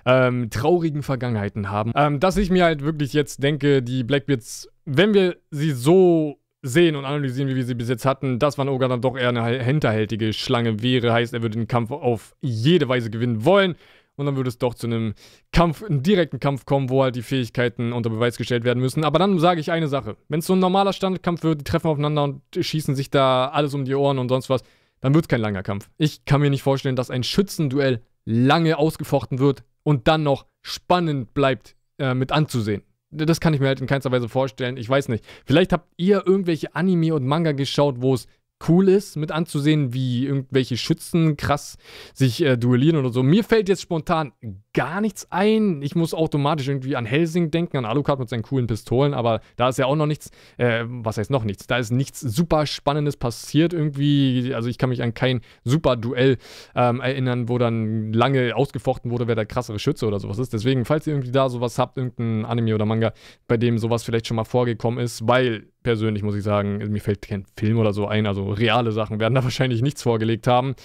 ähm, 0.05 0.49
traurigen 0.49 1.03
Vergangenheiten 1.03 1.69
haben. 1.69 1.93
Ähm, 1.95 2.19
dass 2.19 2.38
ich 2.38 2.49
mir 2.49 2.65
halt 2.65 2.81
wirklich 2.81 3.13
jetzt 3.13 3.41
denke, 3.41 3.81
die 3.81 4.03
Blackbeards, 4.03 4.69
wenn 4.85 5.13
wir 5.13 5.38
sie 5.51 5.71
so 5.71 6.38
sehen 6.63 6.95
und 6.95 7.05
analysieren, 7.05 7.49
wie 7.49 7.55
wir 7.55 7.65
sie 7.65 7.75
bis 7.75 7.89
jetzt 7.89 8.05
hatten, 8.05 8.38
dass 8.39 8.57
Van 8.57 8.69
Oga 8.69 8.88
dann 8.88 9.01
doch 9.01 9.17
eher 9.17 9.29
eine 9.29 9.63
hinterhältige 9.63 10.33
Schlange 10.33 10.81
wäre. 10.81 11.11
Heißt, 11.11 11.33
er 11.33 11.41
würde 11.41 11.57
den 11.57 11.67
Kampf 11.67 11.91
auf 11.91 12.35
jede 12.41 12.88
Weise 12.88 13.09
gewinnen 13.09 13.45
wollen. 13.45 13.75
Und 14.21 14.27
dann 14.27 14.35
würde 14.35 14.50
es 14.50 14.59
doch 14.59 14.75
zu 14.75 14.85
einem 14.85 15.15
Kampf, 15.51 15.83
einem 15.83 16.03
direkten 16.03 16.39
Kampf 16.39 16.65
kommen, 16.65 16.89
wo 16.91 17.01
halt 17.03 17.15
die 17.15 17.23
Fähigkeiten 17.23 17.91
unter 17.91 18.12
Beweis 18.12 18.38
gestellt 18.38 18.63
werden 18.63 18.79
müssen. 18.79 19.03
Aber 19.03 19.18
dann 19.18 19.39
sage 19.39 19.59
ich 19.59 19.71
eine 19.71 19.88
Sache. 19.88 20.15
Wenn 20.29 20.39
es 20.39 20.45
so 20.45 20.53
ein 20.53 20.59
normaler 20.59 20.94
Standardkampf 20.94 21.41
wird, 21.41 21.62
die 21.62 21.63
treffen 21.63 21.88
aufeinander 21.88 22.23
und 22.23 22.41
schießen 22.57 22.95
sich 22.95 23.09
da 23.09 23.50
alles 23.50 23.73
um 23.73 23.83
die 23.83 23.95
Ohren 23.95 24.19
und 24.19 24.29
sonst 24.29 24.50
was, 24.50 24.62
dann 25.00 25.15
wird 25.15 25.25
es 25.25 25.29
kein 25.29 25.41
langer 25.41 25.63
Kampf. 25.63 25.89
Ich 25.97 26.23
kann 26.25 26.39
mir 26.39 26.51
nicht 26.51 26.62
vorstellen, 26.62 26.95
dass 26.95 27.09
ein 27.09 27.23
Schützenduell 27.23 28.01
lange 28.23 28.77
ausgefochten 28.77 29.39
wird 29.39 29.63
und 29.81 30.07
dann 30.07 30.21
noch 30.21 30.45
spannend 30.62 31.33
bleibt 31.33 31.75
äh, 31.97 32.13
mit 32.13 32.31
anzusehen 32.31 32.83
das 33.12 33.41
kann 33.41 33.53
ich 33.53 33.59
mir 33.59 33.67
halt 33.67 33.81
in 33.81 33.88
keinster 33.88 34.12
Weise 34.12 34.29
vorstellen. 34.29 34.77
Ich 34.77 34.89
weiß 34.89 35.09
nicht. 35.09 35.25
Vielleicht 35.45 35.74
habt 35.74 35.89
ihr 35.97 36.25
irgendwelche 36.25 36.75
Anime 36.75 37.13
und 37.13 37.25
Manga 37.25 37.51
geschaut, 37.51 38.01
wo 38.01 38.13
es 38.13 38.27
cool 38.68 38.90
ist, 38.90 39.16
mit 39.16 39.31
anzusehen, 39.31 39.94
wie 39.94 40.25
irgendwelche 40.25 40.78
Schützen 40.78 41.38
krass 41.38 41.78
sich 42.13 42.44
äh, 42.44 42.58
duellieren 42.58 42.98
oder 42.98 43.10
so. 43.10 43.24
Mir 43.24 43.44
fällt 43.44 43.69
jetzt 43.69 43.81
spontan 43.81 44.34
gar 44.74 45.02
nichts 45.02 45.28
ein. 45.31 45.81
Ich 45.81 45.96
muss 45.96 46.13
automatisch 46.13 46.68
irgendwie 46.68 46.96
an 46.96 47.06
Helsing 47.06 47.52
denken, 47.52 47.78
an 47.78 47.86
Alucard 47.86 48.19
mit 48.19 48.30
seinen 48.30 48.44
coolen 48.44 48.68
Pistolen, 48.68 49.13
aber 49.13 49.42
da 49.56 49.69
ist 49.69 49.78
ja 49.78 49.86
auch 49.86 49.96
noch 49.96 50.06
nichts, 50.06 50.31
äh, 50.58 50.84
was 50.88 51.18
heißt 51.18 51.31
noch 51.31 51.44
nichts? 51.44 51.68
Da 51.68 51.78
ist 51.78 51.92
nichts 51.92 52.19
super 52.19 52.66
Spannendes 52.66 53.18
passiert 53.18 53.74
irgendwie. 53.74 54.54
Also 54.54 54.69
ich 54.69 54.78
kann 54.78 54.90
mich 54.90 55.04
an 55.04 55.13
kein 55.13 55.42
super 55.63 55.96
Duell 55.96 56.38
ähm, 56.75 57.02
erinnern, 57.02 57.50
wo 57.50 57.58
dann 57.58 58.13
lange 58.13 58.56
ausgefochten 58.56 59.12
wurde, 59.12 59.28
wer 59.28 59.36
der 59.36 59.46
krassere 59.46 59.80
Schütze 59.80 60.08
oder 60.08 60.19
sowas 60.19 60.40
ist. 60.40 60.54
Deswegen, 60.54 60.86
falls 60.86 61.08
ihr 61.08 61.13
irgendwie 61.13 61.31
da 61.31 61.50
sowas 61.50 61.78
habt, 61.78 61.98
irgendein 61.98 62.46
Anime 62.46 62.75
oder 62.75 62.86
Manga, 62.86 63.13
bei 63.48 63.58
dem 63.58 63.78
sowas 63.78 64.04
vielleicht 64.04 64.28
schon 64.28 64.36
mal 64.36 64.46
vorgekommen 64.46 65.04
ist, 65.04 65.28
weil 65.28 65.70
persönlich 65.83 66.24
muss 66.24 66.36
ich 66.36 66.44
sagen, 66.44 66.78
mir 66.78 67.01
fällt 67.01 67.22
kein 67.22 67.45
Film 67.57 67.78
oder 67.78 67.94
so 67.94 68.07
ein, 68.07 68.28
also 68.28 68.50
reale 68.50 68.92
Sachen 68.92 69.19
werden 69.19 69.36
da 69.36 69.44
wahrscheinlich 69.44 69.81
nichts 69.81 70.04
vorgelegt 70.04 70.48
haben. 70.48 70.75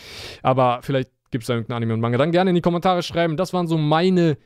Aber 0.43 0.81
vielleicht 0.83 1.11
gibt 1.31 1.43
es 1.43 1.49
da 1.49 1.55
irgendein 1.55 1.77
Anime 1.77 1.95
und 1.95 2.01
Manga. 2.01 2.19
Dann 2.19 2.33
gerne 2.33 2.51
in 2.51 2.57
die 2.57 2.63
Kommentare 2.63 3.03
schreiben. 3.03 3.37
Das 3.37 3.53
waren 3.53 3.67
so 3.67 3.77
meine 3.77 4.39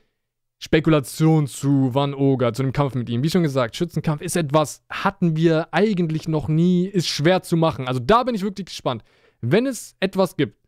Spekulationen 0.59 1.47
zu 1.47 1.95
Van 1.95 2.15
Oga, 2.15 2.53
zu 2.53 2.63
dem 2.63 2.73
Kampf 2.73 2.95
mit 2.95 3.09
ihm. 3.09 3.23
Wie 3.23 3.31
schon 3.31 3.43
gesagt, 3.43 3.77
Schützenkampf 3.77 4.21
ist 4.21 4.37
etwas, 4.37 4.83
hatten 4.91 5.35
wir 5.35 5.69
eigentlich 5.73 6.29
noch 6.29 6.49
nie, 6.49 6.87
ist 6.87 7.09
schwer 7.09 7.43
zu 7.43 7.57
machen. 7.57 7.89
Also 7.89 8.01
da 8.01 8.25
bin 8.25 8.35
ich 8.35 8.43
wirklich 8.43 8.67
gespannt. 8.67 9.03
Wenn 9.41 9.67
es 9.67 9.97
etwas 10.01 10.37
gibt, 10.37 10.59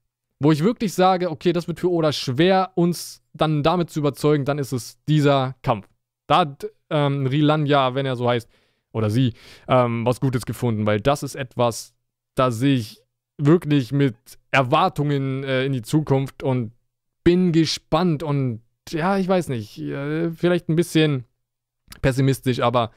wo 0.40 0.50
ich 0.50 0.64
wirklich 0.64 0.94
sage, 0.94 1.30
okay, 1.30 1.52
das 1.52 1.68
wird 1.68 1.78
für 1.78 1.90
Oda 1.90 2.10
schwer, 2.12 2.72
uns 2.74 3.22
dann 3.34 3.62
damit 3.62 3.90
zu 3.90 4.00
überzeugen, 4.00 4.44
dann 4.44 4.58
ist 4.58 4.72
es 4.72 4.98
dieser 5.06 5.56
Kampf. 5.62 5.88
Da 6.26 6.38
hat 6.38 6.66
ähm, 6.88 7.26
Rilanja, 7.26 7.94
wenn 7.94 8.06
er 8.06 8.16
so 8.16 8.28
heißt, 8.28 8.48
oder 8.92 9.10
sie, 9.10 9.34
ähm, 9.68 10.04
was 10.04 10.20
Gutes 10.20 10.46
gefunden, 10.46 10.86
weil 10.86 11.00
das 11.00 11.22
ist 11.22 11.34
etwas, 11.34 11.94
da 12.34 12.50
sehe 12.50 12.76
ich 12.76 13.02
wirklich 13.38 13.92
mit 13.92 14.16
Erwartungen 14.50 15.44
äh, 15.44 15.64
in 15.64 15.72
die 15.72 15.82
Zukunft 15.82 16.42
und 16.42 16.72
bin 17.24 17.52
gespannt 17.52 18.22
und 18.22 18.60
ja, 18.90 19.18
ich 19.18 19.28
weiß 19.28 19.48
nicht, 19.48 19.78
äh, 19.78 20.30
vielleicht 20.30 20.68
ein 20.68 20.76
bisschen 20.76 21.24
pessimistisch, 22.00 22.60
aber 22.60 22.90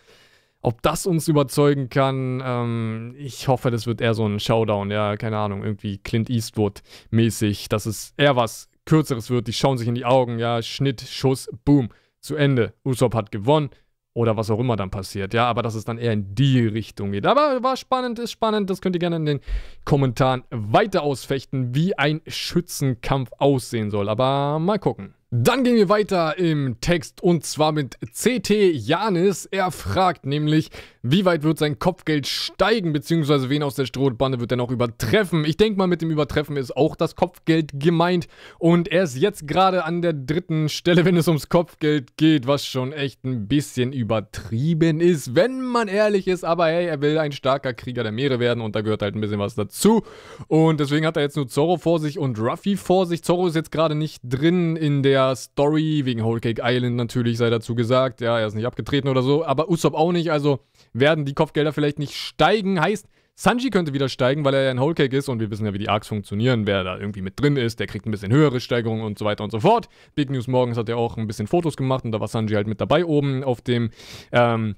ob 0.61 0.81
das 0.81 1.05
uns 1.05 1.27
überzeugen 1.27 1.89
kann, 1.89 2.41
ähm, 2.43 3.15
ich 3.17 3.47
hoffe, 3.47 3.69
das 3.69 3.85
wird 3.85 4.01
eher 4.01 4.15
so 4.15 4.25
ein 4.25 4.39
Showdown, 4.39 4.89
ja, 4.89 5.15
keine 5.15 5.37
Ahnung, 5.37 5.63
irgendwie 5.63 5.99
Clint 5.99 6.29
Eastwood-mäßig, 6.29 7.69
dass 7.69 7.85
es 7.85 8.13
eher 8.17 8.35
was 8.35 8.67
Kürzeres 8.85 9.29
wird, 9.29 9.47
die 9.47 9.53
schauen 9.53 9.77
sich 9.77 9.87
in 9.87 9.95
die 9.95 10.05
Augen, 10.05 10.39
ja, 10.39 10.61
Schnitt, 10.61 11.01
Schuss, 11.01 11.49
Boom, 11.65 11.89
zu 12.19 12.35
Ende. 12.35 12.73
Usopp 12.83 13.13
hat 13.13 13.31
gewonnen, 13.31 13.69
oder 14.15 14.37
was 14.37 14.49
auch 14.49 14.59
immer 14.59 14.77
dann 14.77 14.89
passiert, 14.89 15.33
ja, 15.33 15.45
aber 15.45 15.61
dass 15.61 15.75
es 15.75 15.83
dann 15.83 15.97
eher 15.97 16.13
in 16.13 16.33
die 16.33 16.65
Richtung 16.65 17.11
geht. 17.11 17.25
Aber 17.25 17.61
war 17.61 17.75
spannend, 17.75 18.17
ist 18.17 18.31
spannend, 18.31 18.69
das 18.69 18.81
könnt 18.81 18.95
ihr 18.95 18.99
gerne 18.99 19.17
in 19.17 19.25
den 19.25 19.39
Kommentaren 19.83 20.43
weiter 20.49 21.03
ausfechten, 21.03 21.75
wie 21.75 21.97
ein 21.97 22.21
Schützenkampf 22.25 23.31
aussehen 23.37 23.91
soll. 23.91 24.09
Aber 24.09 24.57
mal 24.57 24.79
gucken. 24.79 25.13
Dann 25.31 25.65
gehen 25.65 25.75
wir 25.75 25.89
weiter 25.89 26.37
im 26.37 26.79
Text 26.79 27.21
und 27.21 27.43
zwar 27.43 27.73
mit 27.73 27.97
CT 27.99 28.51
Janis. 28.73 29.45
Er 29.47 29.69
fragt 29.71 30.25
nämlich, 30.25 30.69
wie 31.07 31.23
weit 31.23 31.43
wird 31.43 31.59
sein 31.59 31.77
Kopfgeld 31.77 32.25
steigen, 32.25 32.91
beziehungsweise 32.91 33.47
wen 33.51 33.61
aus 33.61 33.75
der 33.75 33.85
Strohbande 33.85 34.39
wird 34.39 34.51
er 34.51 34.57
noch 34.57 34.71
übertreffen? 34.71 35.45
Ich 35.45 35.55
denke 35.55 35.77
mal, 35.77 35.85
mit 35.85 36.01
dem 36.01 36.09
Übertreffen 36.09 36.57
ist 36.57 36.75
auch 36.75 36.95
das 36.95 37.15
Kopfgeld 37.15 37.73
gemeint 37.75 38.27
und 38.57 38.87
er 38.87 39.03
ist 39.03 39.15
jetzt 39.15 39.47
gerade 39.47 39.85
an 39.85 40.01
der 40.01 40.13
dritten 40.13 40.67
Stelle, 40.67 41.05
wenn 41.05 41.15
es 41.15 41.27
ums 41.27 41.47
Kopfgeld 41.47 42.17
geht, 42.17 42.47
was 42.47 42.65
schon 42.65 42.91
echt 42.91 43.23
ein 43.23 43.47
bisschen 43.47 43.93
übertrieben 43.93 44.99
ist, 44.99 45.35
wenn 45.35 45.61
man 45.61 45.89
ehrlich 45.89 46.27
ist. 46.27 46.43
Aber 46.43 46.65
hey, 46.65 46.87
er 46.87 47.01
will 47.01 47.19
ein 47.19 47.31
starker 47.31 47.75
Krieger 47.75 48.01
der 48.01 48.11
Meere 48.11 48.39
werden 48.39 48.61
und 48.61 48.75
da 48.75 48.81
gehört 48.81 49.03
halt 49.03 49.13
ein 49.13 49.21
bisschen 49.21 49.39
was 49.39 49.53
dazu. 49.53 50.01
Und 50.47 50.79
deswegen 50.79 51.05
hat 51.05 51.17
er 51.17 51.23
jetzt 51.23 51.35
nur 51.35 51.47
Zorro 51.47 51.77
vor 51.77 51.99
sich 51.99 52.17
und 52.17 52.39
Ruffy 52.39 52.77
vor 52.77 53.05
sich. 53.05 53.23
Zorro 53.23 53.45
ist 53.45 53.55
jetzt 53.55 53.71
gerade 53.71 53.93
nicht 53.93 54.23
drin 54.23 54.75
in 54.75 55.03
der 55.03 55.35
Story, 55.35 56.01
wegen 56.05 56.23
Whole 56.23 56.39
Cake 56.39 56.63
Island 56.65 56.95
natürlich 56.95 57.37
sei 57.37 57.51
dazu 57.51 57.75
gesagt. 57.75 58.21
Ja, 58.21 58.39
er 58.39 58.47
ist 58.47 58.55
nicht 58.55 58.65
abgetreten 58.65 59.07
oder 59.07 59.21
so, 59.21 59.45
aber 59.45 59.69
Usopp 59.69 59.93
auch 59.93 60.11
nicht, 60.11 60.31
also 60.31 60.61
werden 60.99 61.25
die 61.25 61.33
Kopfgelder 61.33 61.73
vielleicht 61.73 61.99
nicht 61.99 62.15
steigen. 62.15 62.79
Heißt, 62.79 63.07
Sanji 63.35 63.69
könnte 63.69 63.93
wieder 63.93 64.07
steigen, 64.07 64.45
weil 64.45 64.53
er 64.53 64.63
ja 64.63 64.71
ein 64.71 64.79
Whole 64.79 64.95
Cake 64.95 65.15
ist 65.15 65.27
und 65.27 65.41
wir 65.41 65.51
wissen 65.51 65.65
ja, 65.65 65.73
wie 65.73 65.77
die 65.77 65.89
Arcs 65.89 66.07
funktionieren. 66.07 66.65
Wer 66.65 66.85
da 66.85 66.97
irgendwie 66.97 67.21
mit 67.21 67.39
drin 67.39 67.57
ist, 67.57 67.81
der 67.81 67.87
kriegt 67.87 68.05
ein 68.05 68.11
bisschen 68.11 68.31
höhere 68.31 68.61
Steigerungen 68.61 69.03
und 69.03 69.19
so 69.19 69.25
weiter 69.25 69.43
und 69.43 69.51
so 69.51 69.59
fort. 69.59 69.89
Big 70.15 70.29
News 70.29 70.47
Morgens 70.47 70.77
hat 70.77 70.87
ja 70.87 70.95
auch 70.95 71.17
ein 71.17 71.27
bisschen 71.27 71.47
Fotos 71.47 71.75
gemacht 71.75 72.05
und 72.05 72.13
da 72.13 72.19
war 72.21 72.29
Sanji 72.29 72.55
halt 72.55 72.67
mit 72.67 72.79
dabei 72.79 73.03
oben 73.05 73.43
auf 73.43 73.59
dem 73.59 73.89
ähm, 74.31 74.75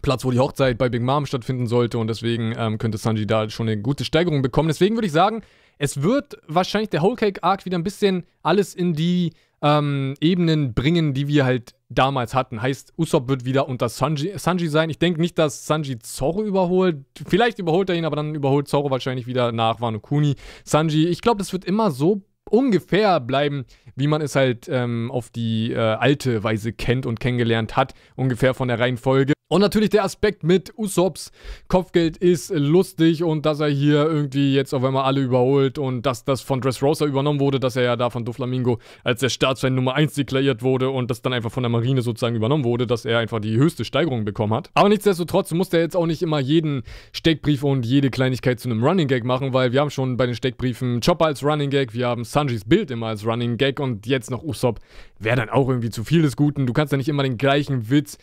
Platz, 0.00 0.24
wo 0.24 0.30
die 0.30 0.38
Hochzeit 0.38 0.78
bei 0.78 0.88
Big 0.88 1.02
Mom 1.02 1.26
stattfinden 1.26 1.66
sollte 1.66 1.98
und 1.98 2.06
deswegen 2.06 2.54
ähm, 2.56 2.78
könnte 2.78 2.96
Sanji 2.96 3.26
da 3.26 3.50
schon 3.50 3.68
eine 3.68 3.80
gute 3.80 4.04
Steigerung 4.04 4.40
bekommen. 4.40 4.68
Deswegen 4.68 4.96
würde 4.96 5.06
ich 5.06 5.12
sagen, 5.12 5.42
es 5.78 6.02
wird 6.02 6.38
wahrscheinlich 6.46 6.90
der 6.90 7.02
Whole 7.02 7.16
Cake 7.16 7.42
Arc 7.42 7.64
wieder 7.64 7.78
ein 7.78 7.84
bisschen 7.84 8.24
alles 8.42 8.74
in 8.74 8.94
die 8.94 9.32
ähm, 9.62 10.14
Ebenen 10.20 10.74
bringen, 10.74 11.14
die 11.14 11.28
wir 11.28 11.44
halt 11.44 11.74
damals 11.88 12.34
hatten. 12.34 12.60
Heißt, 12.60 12.92
Usopp 12.98 13.28
wird 13.28 13.44
wieder 13.44 13.68
unter 13.68 13.88
Sanji, 13.88 14.32
Sanji 14.36 14.68
sein. 14.68 14.90
Ich 14.90 14.98
denke 14.98 15.20
nicht, 15.20 15.38
dass 15.38 15.66
Sanji 15.66 15.98
Zorro 15.98 16.44
überholt. 16.44 16.98
Vielleicht 17.26 17.58
überholt 17.58 17.88
er 17.88 17.96
ihn, 17.96 18.04
aber 18.04 18.16
dann 18.16 18.34
überholt 18.34 18.68
Zorro 18.68 18.90
wahrscheinlich 18.90 19.26
wieder 19.26 19.52
nach 19.52 19.80
Wano 19.80 20.00
Kuni. 20.00 20.34
Sanji, 20.64 21.06
ich 21.06 21.22
glaube, 21.22 21.38
das 21.38 21.52
wird 21.52 21.64
immer 21.64 21.90
so 21.90 22.22
ungefähr 22.50 23.20
bleiben, 23.20 23.64
wie 23.94 24.06
man 24.06 24.22
es 24.22 24.34
halt 24.34 24.68
ähm, 24.68 25.10
auf 25.10 25.30
die 25.30 25.72
äh, 25.72 25.78
alte 25.78 26.42
Weise 26.44 26.72
kennt 26.72 27.06
und 27.06 27.20
kennengelernt 27.20 27.76
hat. 27.76 27.94
Ungefähr 28.16 28.54
von 28.54 28.68
der 28.68 28.78
Reihenfolge. 28.78 29.32
Und 29.50 29.62
natürlich 29.62 29.88
der 29.88 30.04
Aspekt 30.04 30.44
mit 30.44 30.74
Usops 30.76 31.32
Kopfgeld 31.68 32.18
ist 32.18 32.50
lustig 32.50 33.22
und 33.22 33.46
dass 33.46 33.60
er 33.60 33.68
hier 33.68 34.04
irgendwie 34.04 34.54
jetzt 34.54 34.74
auf 34.74 34.84
einmal 34.84 35.04
alle 35.04 35.22
überholt 35.22 35.78
und 35.78 36.02
dass 36.04 36.22
das 36.26 36.42
von 36.42 36.60
Dressrosa 36.60 37.06
übernommen 37.06 37.40
wurde, 37.40 37.58
dass 37.58 37.74
er 37.74 37.82
ja 37.82 37.96
da 37.96 38.10
von 38.10 38.26
Doflamingo 38.26 38.78
als 39.04 39.20
der 39.20 39.30
Staatsfeind 39.30 39.74
Nummer 39.74 39.94
1 39.94 40.12
deklariert 40.12 40.62
wurde 40.62 40.90
und 40.90 41.10
das 41.10 41.22
dann 41.22 41.32
einfach 41.32 41.50
von 41.50 41.62
der 41.62 41.70
Marine 41.70 42.02
sozusagen 42.02 42.36
übernommen 42.36 42.64
wurde, 42.64 42.86
dass 42.86 43.06
er 43.06 43.20
einfach 43.20 43.40
die 43.40 43.56
höchste 43.56 43.86
Steigerung 43.86 44.26
bekommen 44.26 44.52
hat. 44.52 44.68
Aber 44.74 44.90
nichtsdestotrotz 44.90 45.50
muss 45.52 45.72
er 45.72 45.80
jetzt 45.80 45.96
auch 45.96 46.04
nicht 46.04 46.20
immer 46.20 46.40
jeden 46.40 46.82
Steckbrief 47.12 47.64
und 47.64 47.86
jede 47.86 48.10
Kleinigkeit 48.10 48.60
zu 48.60 48.68
einem 48.68 48.84
Running 48.84 49.08
Gag 49.08 49.24
machen, 49.24 49.54
weil 49.54 49.72
wir 49.72 49.80
haben 49.80 49.90
schon 49.90 50.18
bei 50.18 50.26
den 50.26 50.34
Steckbriefen 50.34 51.00
Chopper 51.00 51.24
als 51.24 51.42
Running 51.42 51.70
Gag, 51.70 51.94
wir 51.94 52.06
haben 52.06 52.24
Sanjis 52.24 52.66
Bild 52.66 52.90
immer 52.90 53.06
als 53.06 53.24
Running 53.24 53.56
Gag 53.56 53.80
und 53.80 54.06
jetzt 54.06 54.30
noch 54.30 54.42
Usopp 54.42 54.80
wäre 55.18 55.36
dann 55.36 55.48
auch 55.48 55.70
irgendwie 55.70 55.90
zu 55.90 56.04
viel 56.04 56.20
des 56.20 56.36
Guten. 56.36 56.66
Du 56.66 56.74
kannst 56.74 56.92
ja 56.92 56.98
nicht 56.98 57.08
immer 57.08 57.22
den 57.22 57.38
gleichen 57.38 57.88
Witz 57.88 58.18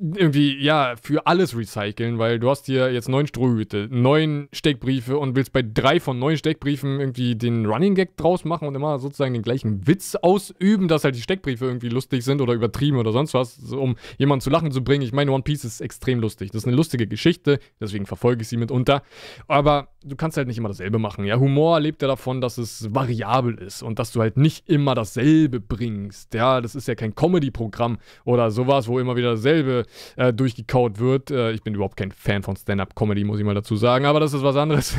irgendwie, 0.00 0.56
ja, 0.62 0.94
für 1.02 1.26
alles 1.26 1.56
recyceln, 1.56 2.18
weil 2.18 2.38
du 2.38 2.48
hast 2.48 2.66
hier 2.66 2.92
jetzt 2.92 3.08
neun 3.08 3.26
Strohhüte, 3.26 3.88
neun 3.90 4.48
Steckbriefe 4.52 5.18
und 5.18 5.34
willst 5.34 5.52
bei 5.52 5.62
drei 5.62 5.98
von 5.98 6.20
neun 6.20 6.36
Steckbriefen 6.36 7.00
irgendwie 7.00 7.34
den 7.34 7.66
Running 7.66 7.96
Gag 7.96 8.16
draus 8.16 8.44
machen 8.44 8.68
und 8.68 8.76
immer 8.76 9.00
sozusagen 9.00 9.34
den 9.34 9.42
gleichen 9.42 9.88
Witz 9.88 10.14
ausüben, 10.14 10.86
dass 10.86 11.02
halt 11.02 11.16
die 11.16 11.20
Steckbriefe 11.20 11.64
irgendwie 11.64 11.88
lustig 11.88 12.24
sind 12.24 12.40
oder 12.40 12.52
übertrieben 12.52 12.96
oder 12.96 13.10
sonst 13.10 13.34
was, 13.34 13.58
um 13.72 13.96
jemanden 14.18 14.40
zu 14.40 14.50
lachen 14.50 14.70
zu 14.70 14.84
bringen. 14.84 15.02
Ich 15.02 15.12
meine, 15.12 15.32
One 15.32 15.42
Piece 15.42 15.64
ist 15.64 15.80
extrem 15.80 16.20
lustig. 16.20 16.52
Das 16.52 16.62
ist 16.62 16.68
eine 16.68 16.76
lustige 16.76 17.08
Geschichte, 17.08 17.58
deswegen 17.80 18.06
verfolge 18.06 18.42
ich 18.42 18.48
sie 18.48 18.56
mitunter. 18.56 19.02
Aber 19.48 19.88
du 20.04 20.14
kannst 20.14 20.36
halt 20.36 20.46
nicht 20.46 20.58
immer 20.58 20.68
dasselbe 20.68 21.00
machen. 21.00 21.24
Ja, 21.24 21.40
Humor 21.40 21.80
lebt 21.80 22.02
ja 22.02 22.08
davon, 22.08 22.40
dass 22.40 22.56
es 22.56 22.94
variabel 22.94 23.54
ist 23.54 23.82
und 23.82 23.98
dass 23.98 24.12
du 24.12 24.20
halt 24.20 24.36
nicht 24.36 24.68
immer 24.68 24.94
dasselbe 24.94 25.58
bringst. 25.58 26.34
Ja, 26.34 26.60
das 26.60 26.76
ist 26.76 26.86
ja 26.86 26.94
kein 26.94 27.16
Comedy-Programm 27.16 27.98
oder 28.24 28.52
sowas, 28.52 28.86
wo 28.86 29.00
immer 29.00 29.16
wieder 29.16 29.32
dasselbe 29.32 29.86
äh, 30.16 30.32
durchgekaut 30.32 30.98
wird. 30.98 31.30
Äh, 31.30 31.52
ich 31.52 31.62
bin 31.62 31.74
überhaupt 31.74 31.96
kein 31.96 32.12
Fan 32.12 32.42
von 32.42 32.56
Stand-Up-Comedy, 32.56 33.24
muss 33.24 33.38
ich 33.38 33.44
mal 33.44 33.54
dazu 33.54 33.76
sagen, 33.76 34.04
aber 34.04 34.20
das 34.20 34.34
ist 34.34 34.42
was 34.42 34.56
anderes. 34.56 34.96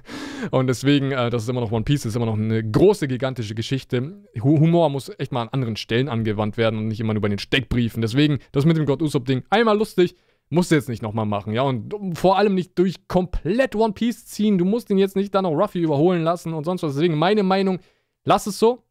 und 0.50 0.66
deswegen, 0.66 1.12
äh, 1.12 1.30
das 1.30 1.44
ist 1.44 1.48
immer 1.48 1.60
noch 1.60 1.72
One 1.72 1.84
Piece, 1.84 2.02
das 2.02 2.10
ist 2.10 2.16
immer 2.16 2.26
noch 2.26 2.38
eine 2.38 2.62
große, 2.62 3.08
gigantische 3.08 3.54
Geschichte. 3.54 4.22
Humor 4.42 4.90
muss 4.90 5.10
echt 5.18 5.32
mal 5.32 5.42
an 5.42 5.48
anderen 5.48 5.76
Stellen 5.76 6.08
angewandt 6.08 6.56
werden 6.56 6.78
und 6.78 6.88
nicht 6.88 7.00
immer 7.00 7.14
nur 7.14 7.22
bei 7.22 7.28
den 7.28 7.38
Steckbriefen. 7.38 8.02
Deswegen, 8.02 8.38
das 8.52 8.64
mit 8.64 8.76
dem 8.76 8.86
God 8.86 9.02
Usopp-Ding, 9.02 9.44
einmal 9.50 9.76
lustig, 9.76 10.14
musst 10.52 10.70
du 10.70 10.74
jetzt 10.74 10.88
nicht 10.88 11.02
nochmal 11.02 11.26
machen, 11.26 11.54
ja. 11.54 11.62
Und 11.62 11.94
vor 12.14 12.36
allem 12.36 12.54
nicht 12.54 12.78
durch 12.78 13.08
komplett 13.08 13.74
One 13.74 13.94
Piece 13.94 14.26
ziehen. 14.26 14.58
Du 14.58 14.64
musst 14.64 14.90
ihn 14.90 14.98
jetzt 14.98 15.16
nicht 15.16 15.34
dann 15.34 15.44
noch 15.44 15.52
Ruffy 15.52 15.80
überholen 15.80 16.22
lassen 16.22 16.52
und 16.52 16.64
sonst 16.64 16.82
was. 16.82 16.94
Deswegen 16.94 17.16
meine 17.16 17.42
Meinung, 17.42 17.78
lass 18.24 18.46
es 18.46 18.58
so. 18.58 18.84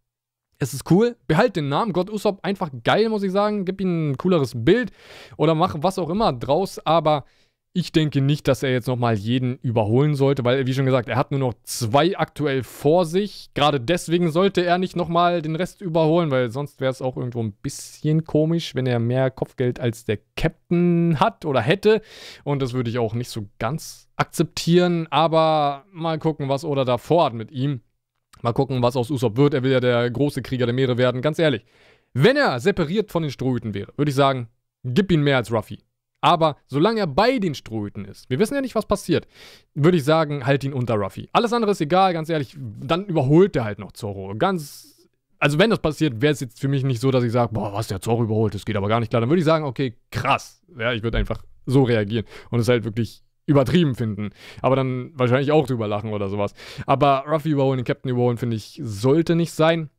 Es 0.62 0.76
ist 0.76 0.92
cool. 0.92 1.16
Behalt 1.28 1.56
den 1.56 1.70
Namen. 1.70 1.92
Gott 1.92 2.12
Usopp 2.12 2.38
einfach 2.44 2.70
geil, 2.84 3.10
muss 3.10 3.24
ich 3.24 3.32
sagen. 3.32 3.66
Gib 3.66 3.82
ihm 3.82 4.12
ein 4.12 4.18
cooleres 4.18 4.54
Bild 4.56 4.92
oder 5.36 5.56
mach 5.56 5.76
was 5.80 5.98
auch 5.98 6.12
immer 6.12 6.32
draus. 6.34 6.78
Aber 6.86 7.26
ich 7.74 7.92
denke 7.92 8.22
nicht, 8.22 8.48
dass 8.48 8.62
er 8.62 8.72
jetzt 8.72 8.88
nochmal 8.88 9.16
jeden 9.16 9.58
überholen 9.64 10.14
sollte, 10.14 10.46
weil, 10.46 10.68
wie 10.68 10.74
schon 10.76 10.86
gesagt, 10.86 11.10
er 11.10 11.16
hat 11.16 11.32
nur 11.32 11.40
noch 11.40 11.56
zwei 11.64 12.16
aktuell 12.16 12.62
vor 12.62 13.08
sich. 13.08 13.50
Gerade 13.56 13.82
deswegen 13.82 14.30
sollte 14.30 14.64
er 14.64 14.78
nicht 14.78 14.96
nochmal 14.96 15.42
den 15.42 15.56
Rest 15.56 15.82
überholen, 15.82 16.30
weil 16.30 16.52
sonst 16.52 16.80
wäre 16.80 16.92
es 16.92 17.02
auch 17.02 17.18
irgendwo 17.18 17.42
ein 17.42 17.54
bisschen 17.54 18.24
komisch, 18.24 18.76
wenn 18.76 18.86
er 18.86 19.00
mehr 19.00 19.32
Kopfgeld 19.32 19.80
als 19.80 20.06
der 20.06 20.20
Captain 20.36 21.20
hat 21.20 21.44
oder 21.44 21.62
hätte. 21.62 22.04
Und 22.44 22.62
das 22.62 22.74
würde 22.74 22.92
ich 22.92 23.00
auch 23.00 23.16
nicht 23.16 23.30
so 23.30 23.48
ganz 23.58 24.10
akzeptieren. 24.16 25.08
Aber 25.10 25.86
mal 25.92 26.20
gucken, 26.20 26.50
was 26.50 26.64
Oda 26.66 26.86
da 26.86 27.00
vorhat 27.00 27.34
mit 27.34 27.52
ihm. 27.52 27.82
Mal 28.42 28.54
gucken, 28.54 28.82
was 28.82 28.96
aus 28.96 29.12
Usopp 29.12 29.38
wird. 29.38 29.54
Er 29.54 29.64
will 29.64 29.72
ja 29.72 29.80
der 29.80 30.10
große 30.10 30.42
Krieger 30.42 30.66
der 30.66 30.76
Meere 30.76 30.98
werden. 30.98 31.22
Ganz 31.22 31.40
ehrlich, 31.40 31.66
wenn 32.14 32.38
er 32.38 32.60
separiert 32.60 33.12
von 33.12 33.24
den 33.24 33.32
Strohhüten 33.32 33.74
wäre, 33.74 33.94
würde 33.96 34.10
ich 34.10 34.16
sagen, 34.16 34.48
gib 34.84 35.12
ihn 35.12 35.22
mehr 35.22 35.38
als 35.38 35.52
Ruffy. 35.52 35.80
Aber 36.22 36.58
solange 36.68 37.00
er 37.00 37.08
bei 37.08 37.40
den 37.40 37.56
Strohhüten 37.56 38.06
ist, 38.06 38.30
wir 38.30 38.38
wissen 38.38 38.54
ja 38.54 38.62
nicht, 38.62 38.76
was 38.76 38.86
passiert, 38.86 39.28
würde 39.74 39.98
ich 39.98 40.04
sagen, 40.04 40.46
halt 40.46 40.64
ihn 40.64 40.74
unter 40.74 40.94
Ruffy. 40.96 41.30
Alles 41.34 41.52
andere 41.52 41.72
ist 41.72 41.82
egal, 41.82 42.14
ganz 42.14 42.30
ehrlich, 42.30 42.56
dann 42.58 43.06
überholt 43.08 43.56
er 43.56 43.64
halt 43.64 43.80
noch 43.80 43.92
Zorro. 43.94 44.36
Ganz, 44.38 45.10
also 45.40 45.58
wenn 45.58 45.72
das 45.72 45.80
passiert, 45.80 46.22
wäre 46.22 46.34
es 46.34 46.40
jetzt 46.40 46.60
für 46.60 46.68
mich 46.68 46.84
nicht 46.84 47.02
so, 47.02 47.10
dass 47.10 47.24
ich 47.24 47.32
sage, 47.32 47.54
boah, 47.54 47.74
was, 47.74 47.88
der 47.88 48.02
Zorro 48.02 48.24
überholt, 48.24 48.54
das 48.54 48.66
geht 48.66 48.76
aber 48.76 48.88
gar 48.88 49.00
nicht 49.00 49.10
klar. 49.10 49.22
Dann 49.22 49.30
würde 49.30 49.40
ich 49.40 49.46
sagen, 49.46 49.66
okay, 49.66 49.96
krass. 50.12 50.62
Ja, 50.78 50.94
ich 50.94 51.02
würde 51.02 51.18
einfach 51.18 51.44
so 51.66 51.84
reagieren 51.84 52.26
und 52.52 52.60
es 52.60 52.68
halt 52.68 52.84
wirklich 52.84 53.24
übertrieben 53.52 53.96
finden. 53.96 54.32
Aber 54.62 54.76
dann 54.76 55.12
wahrscheinlich 55.14 55.52
auch 55.52 55.68
drüber 55.68 55.88
lachen 55.88 56.12
oder 56.12 56.30
sowas. 56.30 56.54
Aber 56.86 57.26
Ruffy 57.28 57.50
überholen, 57.52 57.78
den 57.78 57.86
Captain 57.86 58.10
überholen, 58.10 58.38
finde 58.38 58.56
ich, 58.56 58.80
sollte 58.84 59.36
nicht 59.36 59.52
sein. 59.52 59.90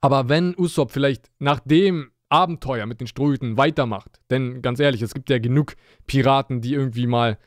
Aber 0.00 0.28
wenn 0.28 0.56
Usopp 0.56 0.90
vielleicht 0.90 1.30
nach 1.38 1.60
dem 1.60 2.10
Abenteuer 2.28 2.86
mit 2.86 3.00
den 3.00 3.06
Strohhüten 3.06 3.56
weitermacht, 3.56 4.20
denn 4.30 4.62
ganz 4.62 4.80
ehrlich, 4.80 5.02
es 5.02 5.14
gibt 5.14 5.28
ja 5.28 5.38
genug 5.38 5.74
Piraten, 6.06 6.60
die 6.60 6.72
irgendwie 6.72 7.06
mal 7.06 7.38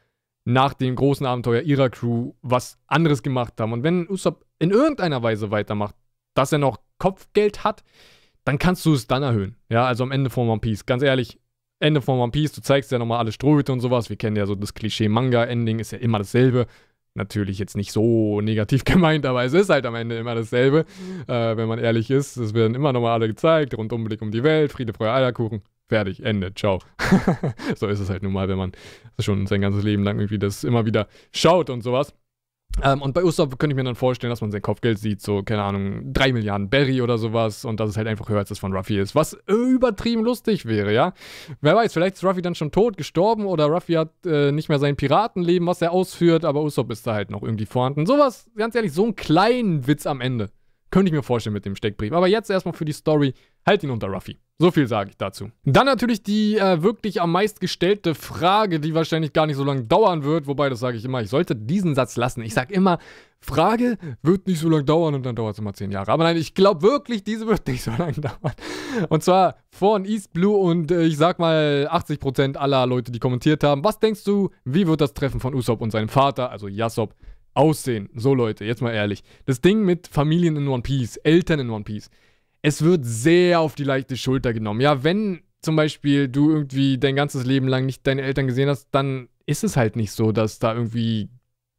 nach 0.46 0.74
dem 0.76 0.96
großen 0.96 1.26
Abenteuer 1.26 1.62
ihrer 1.62 1.90
Crew 1.90 2.34
was 2.42 2.78
anderes 2.88 3.24
gemacht 3.24 3.60
haben. 3.60 3.74
Und 3.74 3.84
wenn 3.84 4.08
Usopp 4.08 4.46
in 4.60 4.70
irgendeiner 4.70 5.24
Weise 5.24 5.50
weitermacht, 5.50 5.96
dass 6.36 6.52
er 6.52 6.60
noch 6.60 6.80
Kopfgeld 7.00 7.64
hat, 7.64 7.84
dann 8.44 8.60
kannst 8.60 8.86
du 8.86 8.94
es 8.94 9.08
dann 9.08 9.24
erhöhen. 9.24 9.58
Ja, 9.70 9.86
also 9.86 10.04
am 10.04 10.12
Ende 10.12 10.30
von 10.30 10.48
One 10.48 10.62
Piece. 10.62 10.86
Ganz 10.86 11.02
ehrlich, 11.02 11.40
Ende 11.80 12.02
von 12.02 12.20
One 12.20 12.32
Piece, 12.32 12.54
du 12.54 12.62
zeigst 12.62 12.92
ja 12.92 13.00
nochmal 13.00 13.20
alle 13.20 13.32
Strohhüte 13.32 13.74
und 13.74 13.82
sowas. 13.82 14.10
Wir 14.10 14.16
kennen 14.16 14.36
ja 14.36 14.46
so 14.46 14.56
das 14.56 14.74
Klischee-Manga-Ending, 14.74 15.80
ist 15.80 15.92
ja 15.92 15.98
immer 15.98 16.20
dasselbe. 16.20 16.68
Natürlich 17.16 17.60
jetzt 17.60 17.78
nicht 17.78 17.92
so 17.92 18.42
negativ 18.42 18.84
gemeint, 18.86 19.26
aber 19.26 19.44
es 19.44 19.54
ist 19.54 19.70
halt 19.70 19.86
am 19.86 19.96
Ende 19.96 20.18
immer 20.18 20.36
dasselbe, 20.36 20.86
äh, 21.28 21.58
wenn 21.58 21.68
man 21.68 21.80
ehrlich 21.80 22.10
ist. 22.12 22.38
Es 22.38 22.54
werden 22.54 22.76
immer 22.76 22.94
nochmal 22.94 23.14
alle 23.14 23.28
gezeigt, 23.28 23.78
Rundumblick 23.78 24.22
um 24.22 24.32
die 24.32 24.44
Welt, 24.44 24.72
Friede, 24.72 24.94
Freude, 24.94 25.14
Eierkuchen. 25.14 25.62
Fertig, 25.88 26.24
Ende, 26.24 26.54
ciao. 26.56 26.80
so 27.76 27.88
ist 27.88 28.00
es 28.00 28.10
halt 28.10 28.24
nun 28.24 28.34
mal, 28.34 28.48
wenn 28.48 28.58
man 28.58 28.72
schon 29.20 29.46
sein 29.46 29.62
ganzes 29.62 29.84
Leben 29.84 30.04
lang 30.04 30.18
irgendwie 30.18 30.40
das 30.40 30.64
immer 30.64 30.86
wieder 30.86 31.08
schaut 31.32 31.70
und 31.70 31.84
sowas. 31.84 32.14
Ähm, 32.84 33.02
und 33.02 33.14
bei 33.14 33.24
Usopp 33.24 33.58
könnte 33.58 33.74
ich 33.74 33.78
mir 33.78 33.84
dann 33.84 33.96
vorstellen, 33.96 34.32
dass 34.32 34.42
man 34.42 34.52
sein 34.52 34.62
Kopfgeld 34.62 35.00
sieht, 35.00 35.22
so, 35.22 35.44
keine 35.44 35.64
Ahnung, 35.64 36.14
3 36.14 36.34
Milliarden 36.34 36.70
Berry 36.70 37.02
oder 37.02 37.18
sowas 37.18 37.64
und 37.66 37.80
dass 37.80 37.90
es 37.90 37.98
halt 37.98 38.08
einfach 38.08 38.28
höher 38.28 38.40
als 38.40 38.50
das 38.50 38.60
von 38.60 38.74
Ruffy 38.74 39.00
ist. 39.00 39.16
Was 39.16 39.38
übertrieben 39.48 40.24
lustig 40.24 40.66
wäre, 40.66 40.94
ja. 40.94 41.14
Wer 41.62 41.76
weiß, 41.76 41.94
vielleicht 41.94 42.16
ist 42.16 42.24
Ruffy 42.24 42.42
dann 42.42 42.56
schon 42.56 42.72
tot, 42.72 42.98
gestorben 42.98 43.46
oder 43.46 43.66
Ruffy 43.66 43.94
hat 43.94 44.12
äh, 44.26 44.52
nicht 44.52 44.70
mehr 44.70 44.80
sein 44.80 44.96
Piratenleben, 44.96 45.68
was 45.68 45.82
er 45.82 45.92
ausführt, 45.92 46.44
aber 46.44 46.64
Usopp 46.64 46.92
ist 46.92 47.08
da 47.08 47.14
halt 47.14 47.32
noch 47.32 47.44
irgendwie 47.44 47.66
vorhanden. 47.66 48.06
Sowas, 48.06 48.50
ganz 48.56 48.76
ehrlich, 48.76 48.92
so 48.92 49.04
einen 49.04 49.16
kleinen 49.16 49.88
Witz 49.88 50.06
am 50.06 50.22
Ende. 50.22 50.50
Könnte 50.96 51.10
ich 51.10 51.14
mir 51.14 51.24
vorstellen 51.24 51.54
mit 51.54 51.66
dem 51.66 51.76
Steckbrief. 51.76 52.14
Aber 52.14 52.26
jetzt 52.28 52.50
erstmal 52.50 52.74
für 52.74 52.86
die 52.86 52.94
Story, 52.94 53.34
halt 53.66 53.84
ihn 53.84 53.90
unter 53.90 54.08
Ruffy. 54.08 54.40
So 54.60 54.72
viel 54.72 54.88
sage 54.88 55.10
ich 55.10 55.18
dazu. 55.18 55.52
Dann 55.66 55.88
natürlich 55.88 56.24
die 56.24 56.58
äh, 56.58 56.82
wirklich 56.84 57.22
am 57.22 57.34
meist 57.34 57.60
gestellte 57.60 58.16
Frage, 58.16 58.80
die 58.80 58.96
wahrscheinlich 58.96 59.34
gar 59.34 59.46
nicht 59.46 59.58
so 59.58 59.66
lange 59.66 59.84
dauern 59.84 60.24
wird. 60.24 60.48
Wobei, 60.48 60.70
das 60.70 60.80
sage 60.80 60.96
ich 60.96 61.04
immer, 61.04 61.22
ich 61.22 61.30
sollte 61.30 61.54
diesen 61.54 61.96
Satz 61.96 62.16
lassen. 62.16 62.44
Ich 62.44 62.54
sage 62.54 62.74
immer, 62.74 63.00
Frage 63.42 63.98
wird 64.24 64.48
nicht 64.48 64.62
so 64.62 64.70
lange 64.70 64.86
dauern 64.86 65.16
und 65.16 65.26
dann 65.26 65.36
dauert 65.36 65.56
es 65.56 65.60
immer 65.60 65.74
zehn 65.74 65.92
Jahre. 65.92 66.10
Aber 66.14 66.24
nein, 66.24 66.38
ich 66.38 66.54
glaube 66.54 66.82
wirklich, 66.82 67.26
diese 67.26 67.46
wird 67.46 67.68
nicht 67.68 67.84
so 67.84 67.92
lange 67.92 68.14
dauern. 68.22 68.54
Und 69.10 69.22
zwar 69.22 69.58
von 69.72 70.06
East 70.06 70.32
Blue 70.32 70.56
und 70.56 70.92
äh, 70.92 71.04
ich 71.04 71.18
sag 71.18 71.40
mal 71.40 71.90
80% 71.92 72.56
aller 72.56 72.88
Leute, 72.88 73.12
die 73.12 73.20
kommentiert 73.20 73.66
haben. 73.66 73.84
Was 73.84 74.00
denkst 74.00 74.24
du, 74.24 74.50
wie 74.64 74.88
wird 74.88 75.02
das 75.02 75.14
Treffen 75.14 75.42
von 75.42 75.54
Usopp 75.56 75.82
und 75.82 75.92
seinem 75.92 76.08
Vater, 76.08 76.52
also 76.52 76.70
Yasop, 76.70 77.14
aussehen? 77.56 78.10
So 78.16 78.36
Leute, 78.36 78.66
jetzt 78.66 78.82
mal 78.82 78.94
ehrlich. 78.94 79.24
Das 79.46 79.62
Ding 79.62 79.84
mit 79.84 80.08
Familien 80.08 80.56
in 80.56 80.68
One 80.68 80.84
Piece, 80.84 81.18
Eltern 81.18 81.60
in 81.60 81.70
One 81.72 81.84
Piece 81.84 82.10
es 82.66 82.82
wird 82.82 83.06
sehr 83.06 83.60
auf 83.60 83.76
die 83.76 83.84
leichte 83.84 84.18
Schulter 84.18 84.52
genommen. 84.52 84.82
Ja, 84.82 85.04
wenn 85.04 85.42
zum 85.62 85.76
Beispiel 85.76 86.28
du 86.28 86.50
irgendwie 86.50 86.98
dein 86.98 87.16
ganzes 87.16 87.46
Leben 87.46 87.68
lang 87.68 87.86
nicht 87.86 88.08
deine 88.08 88.24
Eltern 88.24 88.48
gesehen 88.48 88.70
hast, 88.70 88.88
dann 88.90 89.30
ist 89.46 89.64
es 89.64 89.78
halt 89.78 89.96
nicht 89.96 90.12
so, 90.12 90.32
dass 90.32 90.58
da 90.58 90.74
irgendwie 90.74 91.30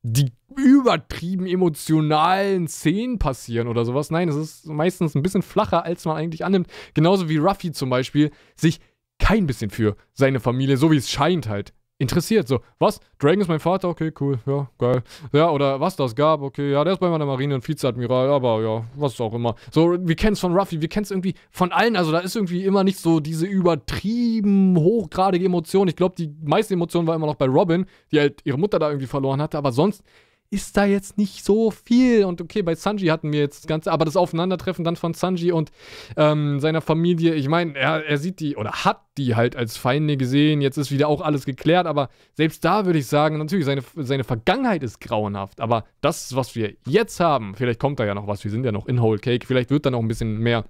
die 0.02 0.30
übertrieben 0.54 1.46
emotionalen 1.46 2.68
Szenen 2.68 3.18
passieren 3.18 3.66
oder 3.66 3.84
sowas. 3.84 4.12
Nein, 4.12 4.28
es 4.28 4.36
ist 4.36 4.66
meistens 4.66 5.16
ein 5.16 5.24
bisschen 5.24 5.42
flacher, 5.42 5.84
als 5.84 6.04
man 6.04 6.16
eigentlich 6.16 6.44
annimmt. 6.44 6.68
Genauso 6.94 7.28
wie 7.28 7.38
Ruffy 7.38 7.72
zum 7.72 7.90
Beispiel 7.90 8.30
sich 8.54 8.78
kein 9.18 9.48
bisschen 9.48 9.70
für 9.70 9.96
seine 10.12 10.38
Familie, 10.38 10.76
so 10.76 10.92
wie 10.92 10.96
es 10.98 11.10
scheint 11.10 11.48
halt, 11.48 11.74
interessiert. 11.98 12.46
So, 12.48 12.60
was? 12.78 13.00
Dragon 13.18 13.40
ist 13.40 13.48
mein 13.48 13.60
Vater? 13.60 13.88
Okay, 13.88 14.12
cool. 14.20 14.38
Ja, 14.46 14.68
geil. 14.78 15.02
Ja, 15.32 15.50
oder 15.50 15.80
was 15.80 15.96
das 15.96 16.14
gab? 16.14 16.42
Okay, 16.42 16.72
ja, 16.72 16.84
der 16.84 16.94
ist 16.94 16.98
bei 16.98 17.08
meiner 17.08 17.26
Marine 17.26 17.54
ein 17.54 17.66
Vizeadmiral, 17.66 18.28
aber 18.30 18.62
ja, 18.62 18.84
was 18.96 19.20
auch 19.20 19.32
immer. 19.32 19.54
So, 19.70 19.96
wir 19.98 20.16
kennen 20.16 20.34
es 20.34 20.40
von 20.40 20.56
Ruffy, 20.56 20.80
wir 20.80 20.88
kennen 20.88 21.04
es 21.04 21.10
irgendwie 21.10 21.34
von 21.50 21.72
allen. 21.72 21.96
Also, 21.96 22.12
da 22.12 22.18
ist 22.18 22.36
irgendwie 22.36 22.64
immer 22.64 22.84
nicht 22.84 22.98
so 22.98 23.20
diese 23.20 23.46
übertrieben 23.46 24.76
hochgradige 24.76 25.46
Emotion. 25.46 25.88
Ich 25.88 25.96
glaube, 25.96 26.14
die 26.16 26.34
meiste 26.44 26.74
Emotion 26.74 27.06
war 27.06 27.14
immer 27.14 27.26
noch 27.26 27.36
bei 27.36 27.46
Robin, 27.46 27.86
die 28.12 28.20
halt 28.20 28.40
ihre 28.44 28.58
Mutter 28.58 28.78
da 28.78 28.88
irgendwie 28.88 29.06
verloren 29.06 29.40
hatte, 29.40 29.56
aber 29.58 29.72
sonst 29.72 30.02
ist 30.50 30.76
da 30.76 30.84
jetzt 30.84 31.18
nicht 31.18 31.44
so 31.44 31.70
viel. 31.70 32.24
Und 32.24 32.40
okay, 32.40 32.62
bei 32.62 32.74
Sanji 32.74 33.08
hatten 33.08 33.32
wir 33.32 33.40
jetzt 33.40 33.60
das 33.60 33.66
Ganze, 33.66 33.92
aber 33.92 34.04
das 34.04 34.16
Aufeinandertreffen 34.16 34.84
dann 34.84 34.96
von 34.96 35.14
Sanji 35.14 35.52
und 35.52 35.70
ähm, 36.16 36.60
seiner 36.60 36.80
Familie, 36.80 37.34
ich 37.34 37.48
meine, 37.48 37.76
er, 37.76 38.04
er 38.04 38.18
sieht 38.18 38.40
die 38.40 38.56
oder 38.56 38.84
hat 38.84 39.00
die 39.16 39.34
halt 39.34 39.56
als 39.56 39.76
Feinde 39.76 40.16
gesehen. 40.16 40.60
Jetzt 40.60 40.76
ist 40.76 40.90
wieder 40.90 41.08
auch 41.08 41.20
alles 41.20 41.46
geklärt, 41.46 41.86
aber 41.86 42.08
selbst 42.34 42.64
da 42.64 42.86
würde 42.86 42.98
ich 42.98 43.06
sagen, 43.06 43.38
natürlich, 43.38 43.64
seine, 43.64 43.82
seine 43.96 44.24
Vergangenheit 44.24 44.82
ist 44.82 45.00
grauenhaft, 45.00 45.60
aber 45.60 45.84
das, 46.00 46.36
was 46.36 46.54
wir 46.54 46.74
jetzt 46.86 47.20
haben, 47.20 47.54
vielleicht 47.54 47.80
kommt 47.80 47.98
da 47.98 48.04
ja 48.04 48.14
noch 48.14 48.26
was, 48.26 48.44
wir 48.44 48.50
sind 48.50 48.64
ja 48.64 48.72
noch 48.72 48.86
in 48.86 49.00
Whole 49.00 49.18
Cake, 49.18 49.46
vielleicht 49.46 49.70
wird 49.70 49.86
da 49.86 49.90
noch 49.90 50.00
ein 50.00 50.08
bisschen 50.08 50.38
mehr 50.38 50.64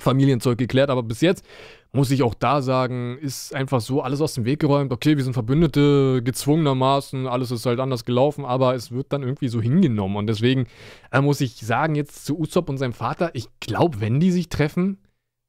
Familienzeug 0.00 0.58
geklärt, 0.58 0.90
aber 0.90 1.02
bis 1.02 1.20
jetzt 1.20 1.44
muss 1.92 2.10
ich 2.10 2.22
auch 2.22 2.34
da 2.34 2.60
sagen, 2.60 3.18
ist 3.18 3.54
einfach 3.54 3.80
so 3.80 4.02
alles 4.02 4.20
aus 4.20 4.34
dem 4.34 4.44
Weg 4.44 4.60
geräumt. 4.60 4.92
Okay, 4.92 5.16
wir 5.16 5.24
sind 5.24 5.32
Verbündete, 5.32 6.22
gezwungenermaßen, 6.22 7.26
alles 7.26 7.50
ist 7.50 7.64
halt 7.66 7.80
anders 7.80 8.04
gelaufen, 8.04 8.44
aber 8.44 8.74
es 8.74 8.92
wird 8.92 9.12
dann 9.12 9.22
irgendwie 9.22 9.48
so 9.48 9.60
hingenommen. 9.60 10.16
Und 10.16 10.26
deswegen 10.26 10.66
äh, 11.10 11.20
muss 11.20 11.40
ich 11.40 11.56
sagen, 11.56 11.94
jetzt 11.94 12.26
zu 12.26 12.38
Usopp 12.38 12.68
und 12.68 12.78
seinem 12.78 12.92
Vater, 12.92 13.30
ich 13.34 13.48
glaube, 13.60 14.00
wenn 14.00 14.20
die 14.20 14.30
sich 14.30 14.48
treffen, 14.48 14.98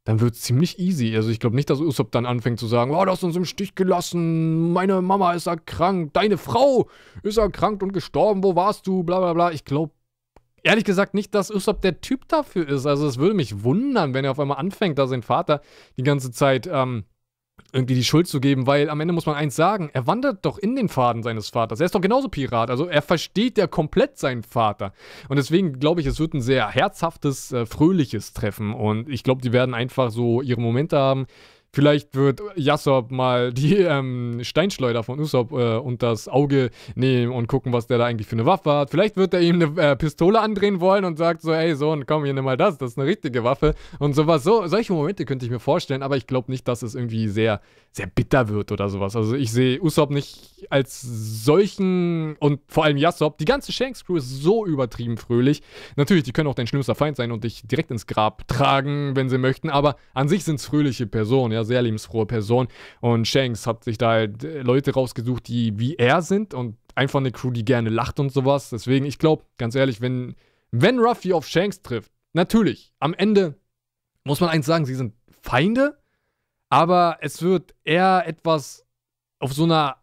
dann 0.05 0.21
wird 0.21 0.33
es 0.33 0.41
ziemlich 0.41 0.79
easy. 0.79 1.15
Also 1.15 1.29
ich 1.29 1.39
glaube 1.39 1.55
nicht, 1.55 1.69
dass 1.69 1.81
Usopp 1.81 2.11
dann 2.11 2.25
anfängt 2.25 2.59
zu 2.59 2.67
sagen, 2.67 2.95
oh, 2.95 3.03
du 3.03 3.11
hast 3.11 3.23
uns 3.23 3.35
im 3.35 3.45
Stich 3.45 3.75
gelassen, 3.75 4.71
meine 4.71 5.01
Mama 5.01 5.33
ist 5.33 5.45
erkrankt, 5.45 6.15
deine 6.15 6.37
Frau 6.37 6.89
ist 7.21 7.37
erkrankt 7.37 7.83
und 7.83 7.91
gestorben, 7.91 8.43
wo 8.43 8.55
warst 8.55 8.87
du, 8.87 9.03
bla 9.03 9.19
bla 9.19 9.33
bla. 9.33 9.51
Ich 9.51 9.65
glaube 9.65 9.91
ehrlich 10.63 10.85
gesagt 10.85 11.13
nicht, 11.13 11.33
dass 11.35 11.51
Usopp 11.51 11.81
der 11.81 12.01
Typ 12.01 12.27
dafür 12.27 12.67
ist. 12.67 12.85
Also 12.85 13.07
es 13.07 13.17
würde 13.17 13.35
mich 13.35 13.63
wundern, 13.63 14.13
wenn 14.13 14.25
er 14.25 14.31
auf 14.31 14.39
einmal 14.39 14.57
anfängt, 14.57 14.97
da 14.97 15.07
sein 15.07 15.23
Vater 15.23 15.61
die 15.97 16.03
ganze 16.03 16.31
Zeit 16.31 16.67
ähm, 16.71 17.05
irgendwie 17.71 17.95
die 17.95 18.03
Schuld 18.03 18.27
zu 18.27 18.39
geben, 18.39 18.67
weil 18.67 18.89
am 18.89 18.99
Ende 18.99 19.13
muss 19.13 19.25
man 19.25 19.35
eins 19.35 19.55
sagen, 19.55 19.89
er 19.93 20.07
wandert 20.07 20.45
doch 20.45 20.57
in 20.57 20.75
den 20.75 20.89
Faden 20.89 21.23
seines 21.23 21.49
Vaters. 21.49 21.79
Er 21.79 21.85
ist 21.85 21.95
doch 21.95 22.01
genauso 22.01 22.29
Pirat, 22.29 22.69
also 22.69 22.87
er 22.87 23.01
versteht 23.01 23.57
ja 23.57 23.67
komplett 23.67 24.17
seinen 24.17 24.43
Vater. 24.43 24.93
Und 25.27 25.37
deswegen 25.37 25.79
glaube 25.79 26.01
ich, 26.01 26.07
es 26.07 26.19
wird 26.19 26.33
ein 26.33 26.41
sehr 26.41 26.69
herzhaftes, 26.69 27.51
äh, 27.51 27.65
fröhliches 27.65 28.33
Treffen 28.33 28.73
und 28.73 29.09
ich 29.09 29.23
glaube, 29.23 29.41
die 29.41 29.53
werden 29.53 29.75
einfach 29.75 30.11
so 30.11 30.41
ihre 30.41 30.61
Momente 30.61 30.97
haben. 30.97 31.27
Vielleicht 31.71 32.15
wird 32.15 32.41
Yasop 32.55 33.11
mal 33.11 33.53
die 33.53 33.75
ähm, 33.75 34.39
Steinschleuder 34.41 35.03
von 35.03 35.19
Usopp 35.19 35.51
äh, 35.51 35.77
unter 35.77 36.09
das 36.09 36.27
Auge 36.27 36.71
nehmen 36.95 37.31
und 37.31 37.47
gucken, 37.47 37.71
was 37.73 37.85
der 37.85 37.99
da 37.99 38.05
eigentlich 38.05 38.27
für 38.27 38.35
eine 38.35 38.47
Waffe 38.47 38.71
hat. 38.71 38.89
Vielleicht 38.89 39.17
wird 39.17 39.35
er 39.35 39.41
ihm 39.41 39.61
eine 39.61 39.79
äh, 39.79 39.95
Pistole 39.95 40.39
andrehen 40.39 40.79
wollen 40.81 41.05
und 41.05 41.19
sagt 41.19 41.43
so, 41.43 41.53
ey 41.53 41.75
Sohn, 41.75 42.07
komm, 42.07 42.25
hier 42.25 42.33
nimm 42.33 42.45
mal 42.45 42.57
das, 42.57 42.79
das 42.79 42.91
ist 42.91 42.97
eine 42.97 43.07
richtige 43.07 43.43
Waffe 43.43 43.75
und 43.99 44.13
sowas. 44.13 44.43
So, 44.43 44.65
solche 44.65 44.93
Momente 44.93 45.25
könnte 45.25 45.45
ich 45.45 45.51
mir 45.51 45.59
vorstellen, 45.59 46.01
aber 46.01 46.17
ich 46.17 46.25
glaube 46.25 46.51
nicht, 46.51 46.67
dass 46.67 46.81
es 46.81 46.95
irgendwie 46.95 47.27
sehr, 47.27 47.61
sehr 47.91 48.07
bitter 48.07 48.49
wird 48.49 48.71
oder 48.71 48.89
sowas. 48.89 49.15
Also 49.15 49.35
ich 49.35 49.51
sehe 49.51 49.79
Usopp 49.79 50.09
nicht 50.09 50.67
als 50.71 51.01
solchen 51.01 52.35
und 52.39 52.61
vor 52.67 52.85
allem 52.85 52.97
Yasop. 52.97 53.37
Die 53.37 53.45
ganze 53.45 53.71
Shanks 53.71 54.03
Crew 54.05 54.17
ist 54.17 54.41
so 54.41 54.65
übertrieben 54.65 55.17
fröhlich. 55.17 55.61
Natürlich, 55.95 56.23
die 56.23 56.31
können 56.31 56.47
auch 56.47 56.55
dein 56.55 56.67
schlimmster 56.67 56.95
Feind 56.95 57.15
sein 57.15 57.31
und 57.31 57.43
dich 57.43 57.61
direkt 57.67 57.91
ins 57.91 58.07
Grab 58.07 58.47
tragen, 58.47 59.15
wenn 59.15 59.29
sie 59.29 59.37
möchten, 59.37 59.69
aber 59.69 59.97
an 60.15 60.27
sich 60.27 60.43
sind 60.43 60.55
es 60.55 60.65
fröhliche 60.65 61.05
Personen, 61.05 61.53
ja 61.53 61.58
ja, 61.59 61.63
sehr 61.63 61.81
lebensfrohe 61.81 62.25
Person. 62.25 62.67
Und 63.01 63.27
Shanks 63.27 63.67
hat 63.67 63.83
sich 63.83 63.97
da 63.97 64.11
halt 64.11 64.43
äh, 64.43 64.61
Leute 64.61 64.93
rausgesucht, 64.93 65.47
die 65.47 65.77
wie 65.79 65.95
er 65.95 66.21
sind 66.21 66.53
und 66.53 66.77
einfach 66.95 67.19
eine 67.19 67.31
Crew, 67.31 67.51
die 67.51 67.65
gerne 67.65 67.89
lacht 67.89 68.19
und 68.19 68.31
sowas. 68.31 68.69
Deswegen, 68.69 69.05
ich 69.05 69.19
glaube, 69.19 69.43
ganz 69.57 69.75
ehrlich, 69.75 70.01
wenn, 70.01 70.35
wenn 70.71 70.99
Ruffy 70.99 71.33
auf 71.33 71.47
Shanks 71.47 71.81
trifft, 71.81 72.11
natürlich, 72.33 72.93
am 72.99 73.13
Ende 73.13 73.55
muss 74.23 74.41
man 74.41 74.49
eins 74.49 74.65
sagen, 74.65 74.85
sie 74.85 74.95
sind 74.95 75.13
Feinde, 75.41 75.97
aber 76.69 77.17
es 77.21 77.41
wird 77.41 77.73
eher 77.83 78.23
etwas 78.27 78.85
auf 79.39 79.53
so 79.53 79.63
einer 79.63 79.97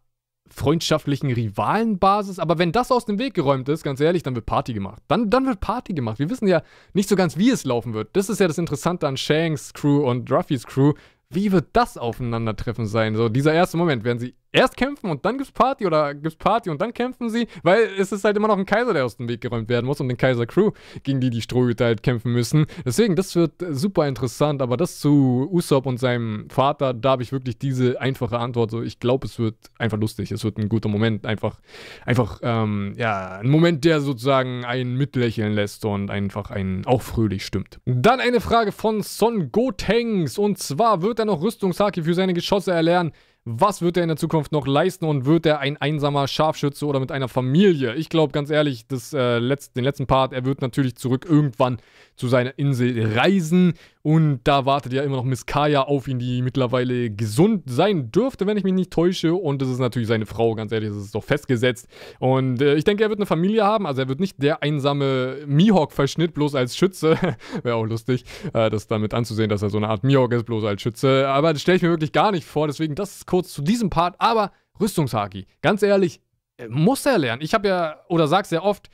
freundschaftlichen 0.49 1.31
Rivalenbasis. 1.31 2.39
Aber 2.39 2.59
wenn 2.59 2.73
das 2.73 2.91
aus 2.91 3.05
dem 3.05 3.19
Weg 3.19 3.35
geräumt 3.35 3.69
ist, 3.69 3.83
ganz 3.83 4.01
ehrlich, 4.01 4.23
dann 4.23 4.35
wird 4.35 4.47
Party 4.47 4.73
gemacht. 4.73 5.03
Dann, 5.09 5.31
dann 5.31 5.47
wird 5.47 5.61
Party 5.61 5.93
gemacht. 5.93 6.19
Wir 6.19 6.31
wissen 6.31 6.49
ja 6.49 6.63
nicht 6.93 7.09
so 7.09 7.17
ganz, 7.17 7.37
wie 7.37 7.51
es 7.51 7.65
laufen 7.65 7.95
wird. 7.95 8.17
Das 8.17 8.29
ist 8.29 8.41
ja 8.41 8.49
das 8.49 8.59
Interessante 8.59 9.07
an 9.07 9.17
Shanks 9.17 9.73
Crew 9.75 10.09
und 10.09 10.31
Ruffys 10.31 10.67
Crew. 10.67 10.95
Wie 11.29 11.53
wird 11.53 11.69
das 11.73 11.99
Aufeinandertreffen 11.99 12.87
sein? 12.87 13.17
So, 13.17 13.29
dieser 13.29 13.53
erste 13.53 13.77
Moment, 13.77 14.05
werden 14.05 14.19
sie 14.19 14.37
erst 14.57 14.77
kämpfen 14.77 15.11
und 15.11 15.25
dann 15.25 15.37
gibt's 15.37 15.53
Party 15.53 15.87
oder 15.87 16.15
gibt's 16.15 16.37
Party 16.37 16.71
und 16.71 16.81
dann 16.81 16.95
kämpfen 16.95 17.29
sie, 17.29 17.47
weil 17.63 17.91
es 17.99 18.11
ist 18.11 18.25
halt 18.25 18.37
immer 18.37 18.49
noch 18.49 18.59
ein 18.59 18.65
Kaiser, 18.65 18.95
der 18.95 19.05
aus 19.05 19.17
dem 19.17 19.29
Weg 19.29 19.43
geräumt 19.43 19.69
werden 19.69 19.87
muss 19.87 20.01
und 20.01 20.09
den 20.09 20.17
Kaiser 20.17 20.47
Crew, 20.47 20.71
gegen 21.03 21.21
die 21.21 21.31
die 21.31 21.43
Strohhüte 21.43 21.85
halt 21.85 22.03
kämpfen 22.03 22.33
müssen. 22.33 22.67
Deswegen, 22.85 23.17
das 23.17 23.35
wird 23.37 23.53
super 23.71 24.09
interessant, 24.09 24.63
aber 24.63 24.77
das 24.77 24.99
zu 24.99 25.49
Usopp 25.53 25.87
und 25.87 25.99
seinem 25.99 26.49
Vater, 26.49 26.95
da 26.95 27.11
habe 27.11 27.23
ich 27.23 27.33
wirklich 27.33 27.59
diese 27.59 28.01
einfache 28.01 28.39
Antwort. 28.39 28.71
So, 28.71 28.83
ich 28.83 28.99
glaube, 28.99 29.27
es 29.27 29.39
wird 29.39 29.57
einfach 29.79 29.99
lustig, 29.99 30.33
es 30.33 30.43
wird 30.43 30.57
ein 30.59 30.69
guter 30.69 30.89
Moment, 30.89 31.27
einfach, 31.27 31.61
einfach, 32.07 32.41
ähm, 32.43 32.95
ja, 32.97 33.39
ein 33.39 33.51
Moment, 33.51 33.85
der 33.85 34.01
sozusagen 34.01 34.65
einen 34.65 34.97
mitlächeln 34.97 35.53
lässt 35.53 35.85
und 35.85 36.11
einfach 36.11 36.51
einen 36.51 36.87
auch 36.87 37.03
fröhlich 37.03 37.45
stimmt. 37.45 37.79
Dann 37.85 38.21
eine 38.21 38.41
Frage 38.41 38.73
von 38.73 39.03
Son 39.03 39.53
Gotenks 39.53 40.39
und 40.39 40.59
zwar 40.59 41.03
wird 41.03 41.19
er 41.19 41.27
noch 41.27 41.43
Rüstungshaki 41.43 42.03
für 42.03 42.15
seine 42.15 42.33
Geschosse 42.33 42.73
erlernen. 42.73 43.13
Was 43.49 43.81
wird 43.81 43.97
er 43.97 44.03
in 44.03 44.09
der 44.09 44.17
Zukunft 44.17 44.51
noch 44.51 44.67
leisten 44.67 45.05
und 45.05 45.25
wird 45.25 45.47
er 45.47 45.61
ein 45.61 45.77
einsamer 45.77 46.27
Scharfschütze 46.27 46.85
oder 46.85 46.99
mit 46.99 47.13
einer 47.13 47.29
Familie? 47.29 47.95
Ich 47.95 48.09
glaube 48.09 48.33
ganz 48.33 48.51
ehrlich, 48.51 48.89
das, 48.89 49.13
äh, 49.13 49.39
letzt, 49.39 49.77
den 49.77 49.85
letzten 49.85 50.09
Part, 50.09 50.33
er 50.33 50.45
wird 50.45 50.63
natürlich 50.63 50.97
zurück 50.97 51.25
irgendwann 51.29 51.79
zu 52.17 52.27
seiner 52.27 52.59
Insel 52.59 53.17
reisen. 53.17 53.75
Und 54.03 54.41
da 54.45 54.67
wartet 54.67 54.93
ja 54.93 55.03
immer 55.03 55.17
noch 55.17 55.25
Miss 55.25 55.47
Kaya 55.47 55.83
auf 55.83 56.07
ihn, 56.07 56.21
die 56.21 56.41
mittlerweile 56.41 57.11
gesund 57.11 57.65
sein 57.67 58.13
dürfte, 58.13 58.47
wenn 58.47 58.57
ich 58.57 58.63
mich 58.63 58.73
nicht 58.73 58.93
täusche. 58.93 59.35
Und 59.35 59.61
das 59.61 59.69
ist 59.69 59.81
natürlich 59.81 60.07
seine 60.07 60.27
Frau, 60.27 60.55
ganz 60.55 60.71
ehrlich, 60.71 60.91
das 60.91 60.99
ist 60.99 61.15
doch 61.15 61.25
festgesetzt. 61.25 61.89
Und 62.21 62.63
äh, 62.63 62.77
ich 62.77 62.85
denke, 62.85 63.03
er 63.03 63.11
wird 63.11 63.19
eine 63.19 63.27
Familie 63.27 63.65
haben, 63.65 63.85
also 63.87 64.03
er 64.03 64.09
wird 64.09 64.21
nicht 64.21 64.41
der 64.43 64.63
einsame 64.63 65.39
Mihawk-Verschnitt 65.47 66.35
bloß 66.35 66.55
als 66.55 66.77
Schütze, 66.77 67.19
wäre 67.65 67.75
auch 67.75 67.85
lustig, 67.85 68.25
äh, 68.55 68.71
das 68.71 68.87
damit 68.87 69.13
anzusehen, 69.13 69.49
dass 69.49 69.63
er 69.63 69.71
so 69.71 69.77
eine 69.77 69.89
Art 69.89 70.05
Mihawk 70.05 70.33
ist, 70.33 70.47
bloß 70.47 70.65
als 70.65 70.83
Schütze, 70.83 71.29
aber 71.29 71.53
das 71.53 71.63
stelle 71.63 71.77
ich 71.77 71.83
mir 71.83 71.91
wirklich 71.91 72.13
gar 72.13 72.31
nicht 72.31 72.45
vor, 72.45 72.69
deswegen 72.69 72.95
das 72.95 73.17
ist 73.17 73.27
kurz 73.37 73.53
zu 73.53 73.61
diesem 73.61 73.91
Part, 73.91 74.17
aber 74.19 74.51
Rüstungshaki, 74.81 75.47
ganz 75.61 75.83
ehrlich, 75.83 76.23
äh, 76.57 76.69
muss 76.69 77.05
er 77.05 77.19
lernen. 77.19 77.43
Ich 77.43 77.53
habe 77.53 77.69
ja, 77.69 77.97
oder 78.09 78.29
sag's 78.29 78.49
sehr 78.49 78.65
oft, 78.65 78.89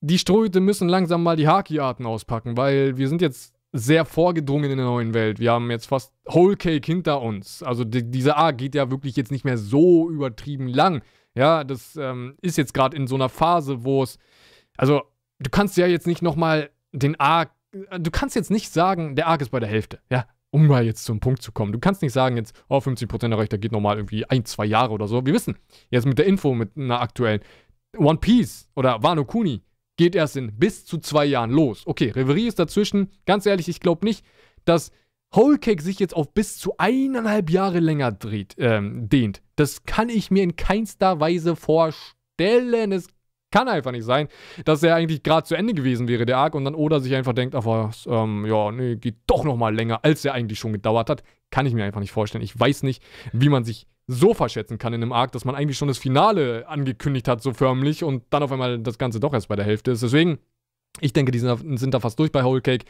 die 0.00 0.18
Strohhüte 0.18 0.58
müssen 0.58 0.88
langsam 0.88 1.22
mal 1.22 1.36
die 1.36 1.46
Haki-Arten 1.46 2.04
auspacken, 2.04 2.56
weil 2.56 2.96
wir 2.96 3.08
sind 3.08 3.22
jetzt 3.22 3.54
sehr 3.72 4.04
vorgedrungen 4.04 4.72
in 4.72 4.78
der 4.78 4.86
neuen 4.86 5.14
Welt. 5.14 5.38
Wir 5.38 5.52
haben 5.52 5.70
jetzt 5.70 5.86
fast 5.86 6.12
Whole 6.28 6.56
Cake 6.56 6.84
hinter 6.84 7.22
uns. 7.22 7.62
Also 7.62 7.84
die, 7.84 8.10
diese 8.10 8.36
A 8.36 8.50
geht 8.50 8.74
ja 8.74 8.90
wirklich 8.90 9.14
jetzt 9.14 9.30
nicht 9.30 9.44
mehr 9.44 9.58
so 9.58 10.10
übertrieben 10.10 10.66
lang. 10.66 11.02
Ja, 11.36 11.62
das 11.62 11.94
ähm, 11.94 12.36
ist 12.42 12.58
jetzt 12.58 12.74
gerade 12.74 12.96
in 12.96 13.06
so 13.06 13.14
einer 13.14 13.28
Phase, 13.28 13.84
wo 13.84 14.02
es, 14.02 14.18
also 14.76 15.02
du 15.38 15.50
kannst 15.50 15.76
ja 15.76 15.86
jetzt 15.86 16.08
nicht 16.08 16.22
nochmal 16.22 16.70
den 16.90 17.14
Arc, 17.20 17.52
du 17.72 18.10
kannst 18.10 18.34
jetzt 18.34 18.50
nicht 18.50 18.72
sagen, 18.72 19.14
der 19.14 19.28
Arc 19.28 19.40
ist 19.40 19.50
bei 19.50 19.60
der 19.60 19.68
Hälfte. 19.68 20.00
Ja, 20.10 20.26
um 20.50 20.66
mal 20.66 20.84
jetzt 20.84 21.04
zum 21.04 21.20
Punkt 21.20 21.42
zu 21.42 21.52
kommen. 21.52 21.72
Du 21.72 21.78
kannst 21.78 22.02
nicht 22.02 22.12
sagen 22.12 22.36
jetzt, 22.36 22.54
oh, 22.68 22.78
50% 22.78 23.30
erreicht, 23.30 23.52
da 23.52 23.56
geht 23.56 23.72
nochmal 23.72 23.96
irgendwie 23.96 24.24
ein, 24.24 24.44
zwei 24.44 24.66
Jahre 24.66 24.92
oder 24.92 25.06
so. 25.06 25.24
Wir 25.26 25.34
wissen, 25.34 25.58
jetzt 25.90 26.06
mit 26.06 26.18
der 26.18 26.26
Info, 26.26 26.54
mit 26.54 26.76
einer 26.76 27.00
aktuellen, 27.00 27.40
One 27.96 28.18
Piece 28.18 28.68
oder 28.76 29.02
Wano 29.02 29.24
Kuni 29.24 29.62
geht 29.96 30.14
erst 30.14 30.36
in 30.36 30.56
bis 30.56 30.84
zu 30.84 30.98
zwei 30.98 31.26
Jahren 31.26 31.50
los. 31.50 31.86
Okay, 31.86 32.10
Reverie 32.10 32.46
ist 32.46 32.58
dazwischen. 32.58 33.10
Ganz 33.26 33.46
ehrlich, 33.46 33.68
ich 33.68 33.80
glaube 33.80 34.06
nicht, 34.06 34.24
dass 34.64 34.92
Whole 35.34 35.58
Cake 35.58 35.82
sich 35.82 35.98
jetzt 35.98 36.14
auf 36.14 36.32
bis 36.32 36.56
zu 36.56 36.74
eineinhalb 36.78 37.50
Jahre 37.50 37.80
länger 37.80 38.12
dreht, 38.12 38.54
ähm, 38.58 39.08
dehnt. 39.08 39.42
Das 39.56 39.84
kann 39.84 40.08
ich 40.08 40.30
mir 40.30 40.42
in 40.42 40.56
keinster 40.56 41.20
Weise 41.20 41.56
vorstellen. 41.56 42.92
Es 42.92 43.08
kann 43.50 43.68
einfach 43.68 43.92
nicht 43.92 44.04
sein, 44.04 44.28
dass 44.64 44.82
er 44.82 44.94
eigentlich 44.94 45.22
gerade 45.22 45.46
zu 45.46 45.54
Ende 45.54 45.74
gewesen 45.74 46.08
wäre, 46.08 46.26
der 46.26 46.38
Arc, 46.38 46.54
und 46.54 46.64
dann 46.64 46.74
Oda 46.74 47.00
sich 47.00 47.14
einfach 47.14 47.32
denkt, 47.32 47.54
was, 47.54 48.06
ähm, 48.10 48.44
ja, 48.46 48.70
nee, 48.70 48.96
geht 48.96 49.16
doch 49.26 49.44
nochmal 49.44 49.74
länger, 49.74 50.00
als 50.02 50.24
er 50.24 50.34
eigentlich 50.34 50.58
schon 50.58 50.72
gedauert 50.72 51.10
hat. 51.10 51.22
Kann 51.50 51.66
ich 51.66 51.74
mir 51.74 51.84
einfach 51.84 52.00
nicht 52.00 52.12
vorstellen. 52.12 52.44
Ich 52.44 52.58
weiß 52.58 52.82
nicht, 52.82 53.02
wie 53.32 53.48
man 53.48 53.64
sich 53.64 53.86
so 54.06 54.34
verschätzen 54.34 54.78
kann 54.78 54.92
in 54.94 55.02
einem 55.02 55.12
Arc, 55.12 55.32
dass 55.32 55.44
man 55.44 55.54
eigentlich 55.54 55.78
schon 55.78 55.88
das 55.88 55.98
Finale 55.98 56.66
angekündigt 56.68 57.28
hat, 57.28 57.42
so 57.42 57.52
förmlich, 57.52 58.04
und 58.04 58.24
dann 58.30 58.42
auf 58.42 58.52
einmal 58.52 58.78
das 58.78 58.98
Ganze 58.98 59.20
doch 59.20 59.32
erst 59.32 59.48
bei 59.48 59.56
der 59.56 59.64
Hälfte 59.64 59.90
ist. 59.90 60.02
Deswegen, 60.02 60.38
ich 61.00 61.12
denke, 61.12 61.30
die 61.30 61.38
sind, 61.38 61.78
sind 61.78 61.94
da 61.94 62.00
fast 62.00 62.18
durch 62.18 62.32
bei 62.32 62.42
Whole 62.42 62.60
Cake. 62.60 62.84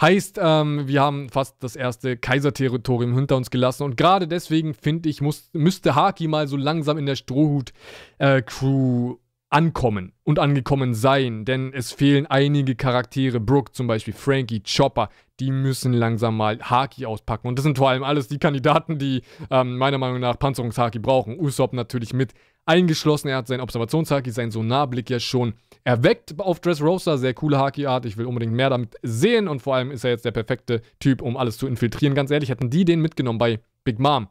Heißt, 0.00 0.38
ähm, 0.40 0.86
wir 0.86 1.00
haben 1.02 1.28
fast 1.28 1.62
das 1.62 1.74
erste 1.74 2.16
Kaiserterritorium 2.16 3.14
hinter 3.14 3.36
uns 3.36 3.50
gelassen. 3.50 3.82
Und 3.82 3.96
gerade 3.96 4.28
deswegen, 4.28 4.74
finde 4.74 5.08
ich, 5.08 5.20
muss, 5.20 5.50
müsste 5.52 5.94
Haki 5.94 6.28
mal 6.28 6.46
so 6.46 6.56
langsam 6.56 6.98
in 6.98 7.06
der 7.06 7.16
Strohhut-Crew 7.16 9.12
äh, 9.12 9.16
ankommen 9.50 10.12
und 10.24 10.38
angekommen 10.38 10.94
sein, 10.94 11.44
denn 11.44 11.72
es 11.72 11.92
fehlen 11.92 12.26
einige 12.26 12.74
Charaktere, 12.74 13.40
Brooke 13.40 13.72
zum 13.72 13.86
Beispiel, 13.86 14.12
Frankie, 14.14 14.62
Chopper, 14.62 15.08
die 15.40 15.50
müssen 15.50 15.92
langsam 15.92 16.36
mal 16.36 16.58
Haki 16.60 17.06
auspacken. 17.06 17.48
Und 17.48 17.58
das 17.58 17.62
sind 17.62 17.78
vor 17.78 17.88
allem 17.88 18.02
alles 18.02 18.28
die 18.28 18.38
Kandidaten, 18.38 18.98
die 18.98 19.22
ähm, 19.50 19.78
meiner 19.78 19.98
Meinung 19.98 20.20
nach 20.20 20.38
Panzerungshaki 20.38 20.98
brauchen. 20.98 21.38
Usopp 21.38 21.72
natürlich 21.72 22.12
mit 22.12 22.34
eingeschlossen. 22.66 23.28
Er 23.28 23.38
hat 23.38 23.46
sein 23.46 23.60
Observationshaki, 23.60 24.30
sein 24.30 24.50
Sonarblick 24.50 25.08
ja 25.08 25.20
schon 25.20 25.54
erweckt 25.84 26.38
auf 26.38 26.60
Dressrosa. 26.60 27.16
Sehr 27.16 27.34
coole 27.34 27.58
Haki-Art. 27.58 28.04
Ich 28.04 28.16
will 28.16 28.26
unbedingt 28.26 28.52
mehr 28.52 28.68
damit 28.68 28.96
sehen. 29.02 29.48
Und 29.48 29.62
vor 29.62 29.76
allem 29.76 29.90
ist 29.90 30.04
er 30.04 30.10
jetzt 30.10 30.24
der 30.24 30.32
perfekte 30.32 30.82
Typ, 30.98 31.22
um 31.22 31.36
alles 31.36 31.56
zu 31.56 31.66
infiltrieren. 31.66 32.14
Ganz 32.14 32.30
ehrlich, 32.30 32.50
hätten 32.50 32.68
die 32.68 32.84
den 32.84 33.00
mitgenommen 33.00 33.38
bei 33.38 33.60
Big 33.84 33.98
Mom 33.98 34.28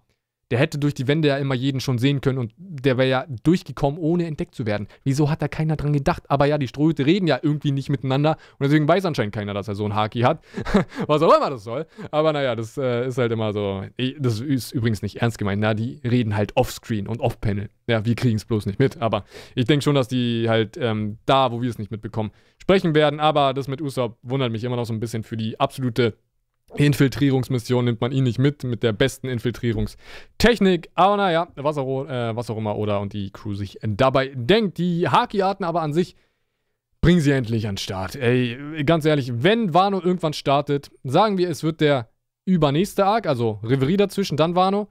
der 0.51 0.59
hätte 0.59 0.77
durch 0.77 0.93
die 0.93 1.07
Wände 1.07 1.27
ja 1.27 1.37
immer 1.37 1.55
jeden 1.55 1.81
schon 1.81 1.97
sehen 1.97 2.21
können 2.21 2.37
und 2.37 2.53
der 2.57 2.97
wäre 2.97 3.09
ja 3.09 3.25
durchgekommen, 3.43 3.99
ohne 3.99 4.25
entdeckt 4.25 4.55
zu 4.55 4.65
werden. 4.65 4.87
Wieso 5.03 5.29
hat 5.29 5.41
da 5.41 5.47
keiner 5.47 5.75
dran 5.75 5.93
gedacht? 5.93 6.23
Aber 6.29 6.45
ja, 6.45 6.57
die 6.57 6.67
Strohhüte 6.67 7.05
reden 7.05 7.27
ja 7.27 7.39
irgendwie 7.41 7.71
nicht 7.71 7.89
miteinander 7.89 8.37
und 8.57 8.63
deswegen 8.63 8.87
weiß 8.87 9.05
anscheinend 9.05 9.35
keiner, 9.35 9.53
dass 9.53 9.67
er 9.67 9.75
so 9.75 9.83
einen 9.83 9.95
Haki 9.95 10.21
hat. 10.21 10.43
Was 11.07 11.21
auch 11.21 11.35
immer 11.35 11.49
das 11.49 11.63
soll. 11.63 11.85
Aber 12.11 12.31
naja, 12.31 12.55
das 12.55 12.77
äh, 12.77 13.07
ist 13.07 13.17
halt 13.17 13.31
immer 13.31 13.51
so. 13.51 13.83
Das 14.19 14.39
ist 14.39 14.71
übrigens 14.71 15.01
nicht 15.01 15.17
ernst 15.21 15.37
gemeint. 15.37 15.61
Na, 15.61 15.73
die 15.73 15.99
reden 16.03 16.35
halt 16.35 16.55
offscreen 16.55 17.07
und 17.07 17.19
off-panel. 17.19 17.69
Ja, 17.87 18.05
wir 18.05 18.15
kriegen 18.15 18.37
es 18.37 18.45
bloß 18.45 18.65
nicht 18.65 18.79
mit. 18.79 19.01
Aber 19.01 19.25
ich 19.55 19.65
denke 19.65 19.83
schon, 19.83 19.95
dass 19.95 20.07
die 20.07 20.47
halt 20.47 20.77
ähm, 20.77 21.17
da, 21.25 21.51
wo 21.51 21.61
wir 21.61 21.69
es 21.69 21.77
nicht 21.77 21.91
mitbekommen, 21.91 22.31
sprechen 22.57 22.95
werden. 22.95 23.19
Aber 23.19 23.53
das 23.53 23.67
mit 23.67 23.81
Usopp 23.81 24.17
wundert 24.23 24.51
mich 24.51 24.63
immer 24.63 24.75
noch 24.75 24.85
so 24.85 24.93
ein 24.93 24.99
bisschen 24.99 25.23
für 25.23 25.37
die 25.37 25.59
absolute 25.59 26.17
Infiltrierungsmission 26.75 27.85
nimmt 27.85 28.01
man 28.01 28.11
ihn 28.11 28.25
nicht 28.25 28.39
mit, 28.39 28.63
mit 28.63 28.83
der 28.83 28.91
besten 28.91 29.27
Infiltrierungstechnik. 29.27 30.89
Aber 30.95 31.17
naja, 31.17 31.47
was 31.55 31.77
auch, 31.77 32.05
äh, 32.05 32.35
was 32.35 32.49
auch 32.49 32.57
immer 32.57 32.77
Oda 32.77 32.97
und 32.97 33.13
die 33.13 33.31
Crew 33.31 33.53
sich 33.53 33.79
dabei 33.81 34.31
denkt. 34.35 34.77
Die 34.77 35.07
Haki-Arten 35.07 35.63
aber 35.63 35.81
an 35.81 35.93
sich 35.93 36.15
bringen 37.01 37.21
sie 37.21 37.31
endlich 37.31 37.67
an 37.67 37.75
den 37.75 37.77
Start. 37.77 38.15
Ey, 38.15 38.83
ganz 38.85 39.05
ehrlich, 39.05 39.31
wenn 39.43 39.73
Wano 39.73 40.01
irgendwann 40.01 40.33
startet, 40.33 40.91
sagen 41.03 41.37
wir, 41.37 41.49
es 41.49 41.63
wird 41.63 41.79
der 41.79 42.09
übernächste 42.45 43.05
Arc, 43.05 43.27
also 43.27 43.59
Reverie 43.63 43.97
dazwischen, 43.97 44.37
dann 44.37 44.55
Wano. 44.55 44.89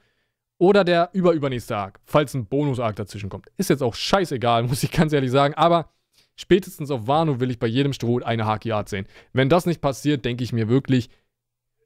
Oder 0.59 0.85
der 0.85 1.11
überübernächste 1.13 1.77
Arc, 1.77 2.01
falls 2.07 2.33
ein 2.33 2.47
Bonus-Arc 2.47 2.97
dazwischen 2.97 3.29
kommt. 3.29 3.49
Ist 3.59 3.69
jetzt 3.69 3.83
auch 3.83 3.95
scheißegal, 3.95 4.63
muss 4.69 4.83
ich 4.83 4.91
ganz 4.91 5.13
ehrlich 5.13 5.31
sagen. 5.31 5.53
Aber 5.55 5.91
spätestens 6.37 6.91
auf 6.91 7.07
Wano 7.07 7.41
will 7.41 7.51
ich 7.51 7.59
bei 7.59 7.67
jedem 7.67 7.93
Stroh 7.93 8.21
eine 8.21 8.47
Haki-Art 8.47 8.89
sehen. 8.89 9.07
Wenn 9.35 9.51
das 9.51 9.67
nicht 9.67 9.83
passiert, 9.83 10.25
denke 10.25 10.45
ich 10.45 10.55
mir 10.55 10.69
wirklich, 10.69 11.11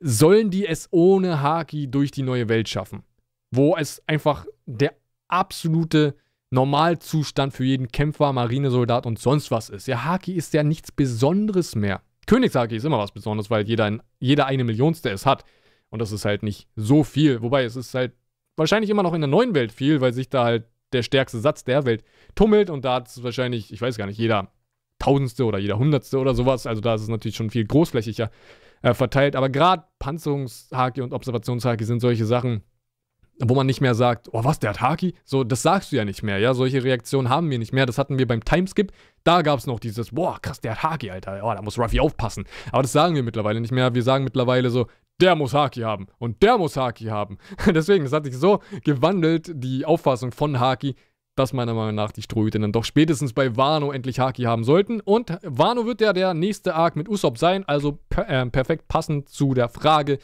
sollen 0.01 0.51
die 0.51 0.67
es 0.67 0.89
ohne 0.91 1.41
Haki 1.41 1.91
durch 1.91 2.11
die 2.11 2.23
neue 2.23 2.49
Welt 2.49 2.69
schaffen? 2.69 3.05
wo 3.51 3.77
es 3.77 4.03
einfach 4.07 4.47
der 4.67 4.95
absolute 5.29 6.15
Normalzustand 6.51 7.53
für 7.53 7.65
jeden 7.65 7.89
Kämpfer, 7.89 8.33
Marinesoldat 8.33 9.07
und 9.07 9.19
sonst 9.19 9.51
was 9.51 9.69
ist. 9.69 9.87
Ja, 9.87 10.05
Haki 10.05 10.33
ist 10.33 10.53
ja 10.55 10.63
nichts 10.63 10.91
Besonderes 10.91 11.77
mehr. 11.77 12.03
Königshaki 12.27 12.77
ist 12.77 12.85
immer 12.85 12.99
was 12.99 13.13
Besonderes, 13.13 13.51
weil 13.51 13.67
jeder, 13.67 13.99
jeder 14.19 14.47
eine 14.47 14.65
Millionste 14.65 15.11
es 15.11 15.27
hat. 15.27 15.45
Und 15.91 16.01
das 16.01 16.13
ist 16.13 16.25
halt 16.25 16.43
nicht 16.43 16.69
so 16.77 17.03
viel. 17.03 17.43
Wobei 17.43 17.65
es 17.65 17.77
ist 17.77 17.95
halt 17.95 18.13
wahrscheinlich 18.57 18.91
immer 18.91 19.03
noch 19.03 19.15
in 19.15 19.21
der 19.21 19.29
neuen 19.29 19.55
Welt 19.55 19.73
viel, 19.73 20.01
weil 20.01 20.13
sich 20.13 20.29
da 20.29 20.45
halt 20.45 20.65
der 20.93 21.03
stärkste 21.03 21.39
Satz 21.39 21.65
der 21.65 21.85
Welt 21.85 22.05
tummelt 22.35 22.69
und 22.69 22.85
da 22.85 22.95
hat 22.95 23.09
es 23.09 23.23
wahrscheinlich, 23.23 23.73
ich 23.73 23.81
weiß 23.81 23.97
gar 23.97 24.07
nicht, 24.07 24.19
jeder 24.19 24.53
Tausendste 24.99 25.45
oder 25.45 25.59
jeder 25.59 25.79
Hundertste 25.79 26.19
oder 26.19 26.35
sowas. 26.35 26.67
Also 26.67 26.81
da 26.81 26.95
ist 26.95 27.03
es 27.03 27.09
natürlich 27.09 27.37
schon 27.37 27.51
viel 27.51 27.65
großflächiger 27.65 28.31
äh, 28.83 28.95
verteilt. 28.95 29.37
Aber 29.37 29.49
gerade 29.49 29.85
Panzerungshaki 29.99 31.01
und 31.01 31.13
Observationshaki 31.13 31.85
sind 31.85 32.01
solche 32.01 32.27
Sachen, 32.27 32.63
wo 33.43 33.55
man 33.55 33.67
nicht 33.67 33.81
mehr 33.81 33.95
sagt, 33.95 34.29
oh 34.33 34.45
was, 34.45 34.59
der 34.59 34.71
hat 34.71 34.81
Haki? 34.81 35.15
So, 35.25 35.45
das 35.45 35.63
sagst 35.63 35.93
du 35.93 35.97
ja 35.97 36.05
nicht 36.05 36.23
mehr, 36.23 36.39
ja. 36.39 36.53
Solche 36.53 36.85
Reaktionen 36.85 37.29
haben 37.31 37.51
wir 37.51 37.59
nicht 37.59 37.73
mehr. 37.73 37.87
Das 37.87 37.97
hatten 37.97 38.19
wir 38.19 38.27
beim 38.27 38.45
Timeskip. 38.45 38.93
Da 39.25 39.43
gab 39.43 39.59
es 39.59 39.67
noch 39.67 39.81
dieses, 39.81 40.11
boah, 40.11 40.39
krass, 40.41 40.61
der 40.61 40.73
hat 40.73 40.83
Haki, 40.83 41.11
Alter. 41.11 41.41
Oh, 41.43 41.53
da 41.55 41.63
muss 41.63 41.79
Ruffy 41.79 42.01
aufpassen. 42.01 42.45
Aber 42.71 42.83
das 42.83 42.93
sagen 42.93 43.15
wir 43.15 43.23
mittlerweile 43.23 43.61
nicht 43.61 43.73
mehr. 43.73 43.95
Wir 43.95 44.03
sagen 44.03 44.25
mittlerweile 44.25 44.69
so, 44.71 44.87
der 45.21 45.37
muss 45.37 45.55
Haki 45.55 45.81
haben 45.81 46.07
und 46.19 46.43
der 46.43 46.59
muss 46.59 46.77
Haki 46.77 47.05
haben. 47.05 47.39
Deswegen, 47.67 48.05
das 48.05 48.13
hat 48.13 48.25
sich 48.25 48.37
so 48.37 48.61
gewandelt, 48.85 49.51
die 49.55 49.85
Auffassung 49.85 50.33
von 50.33 50.61
Haki, 50.61 50.95
dass 51.37 51.53
meiner 51.53 51.75
Meinung 51.75 51.95
nach 51.95 52.13
die 52.13 52.23
Strohhüte 52.23 52.59
dann 52.59 52.73
doch 52.73 52.85
spätestens 52.85 53.33
bei 53.33 53.57
Wano 53.57 53.93
endlich 53.93 54.21
Haki 54.21 54.43
haben 54.43 54.65
sollten. 54.65 55.01
Und 55.01 55.39
Wano 55.43 55.87
wird 55.87 56.01
ja 56.01 56.13
der 56.13 56.35
nächste 56.35 56.75
Arc 56.75 56.97
mit 56.97 57.09
Usopp 57.09 57.39
sein, 57.39 57.65
also 57.67 57.99
per 58.09 58.29
äh, 58.29 58.47
perfekt 58.47 58.89
passend 58.89 59.29
zu 59.29 59.55
der 59.55 59.69
Frage. 59.69 60.19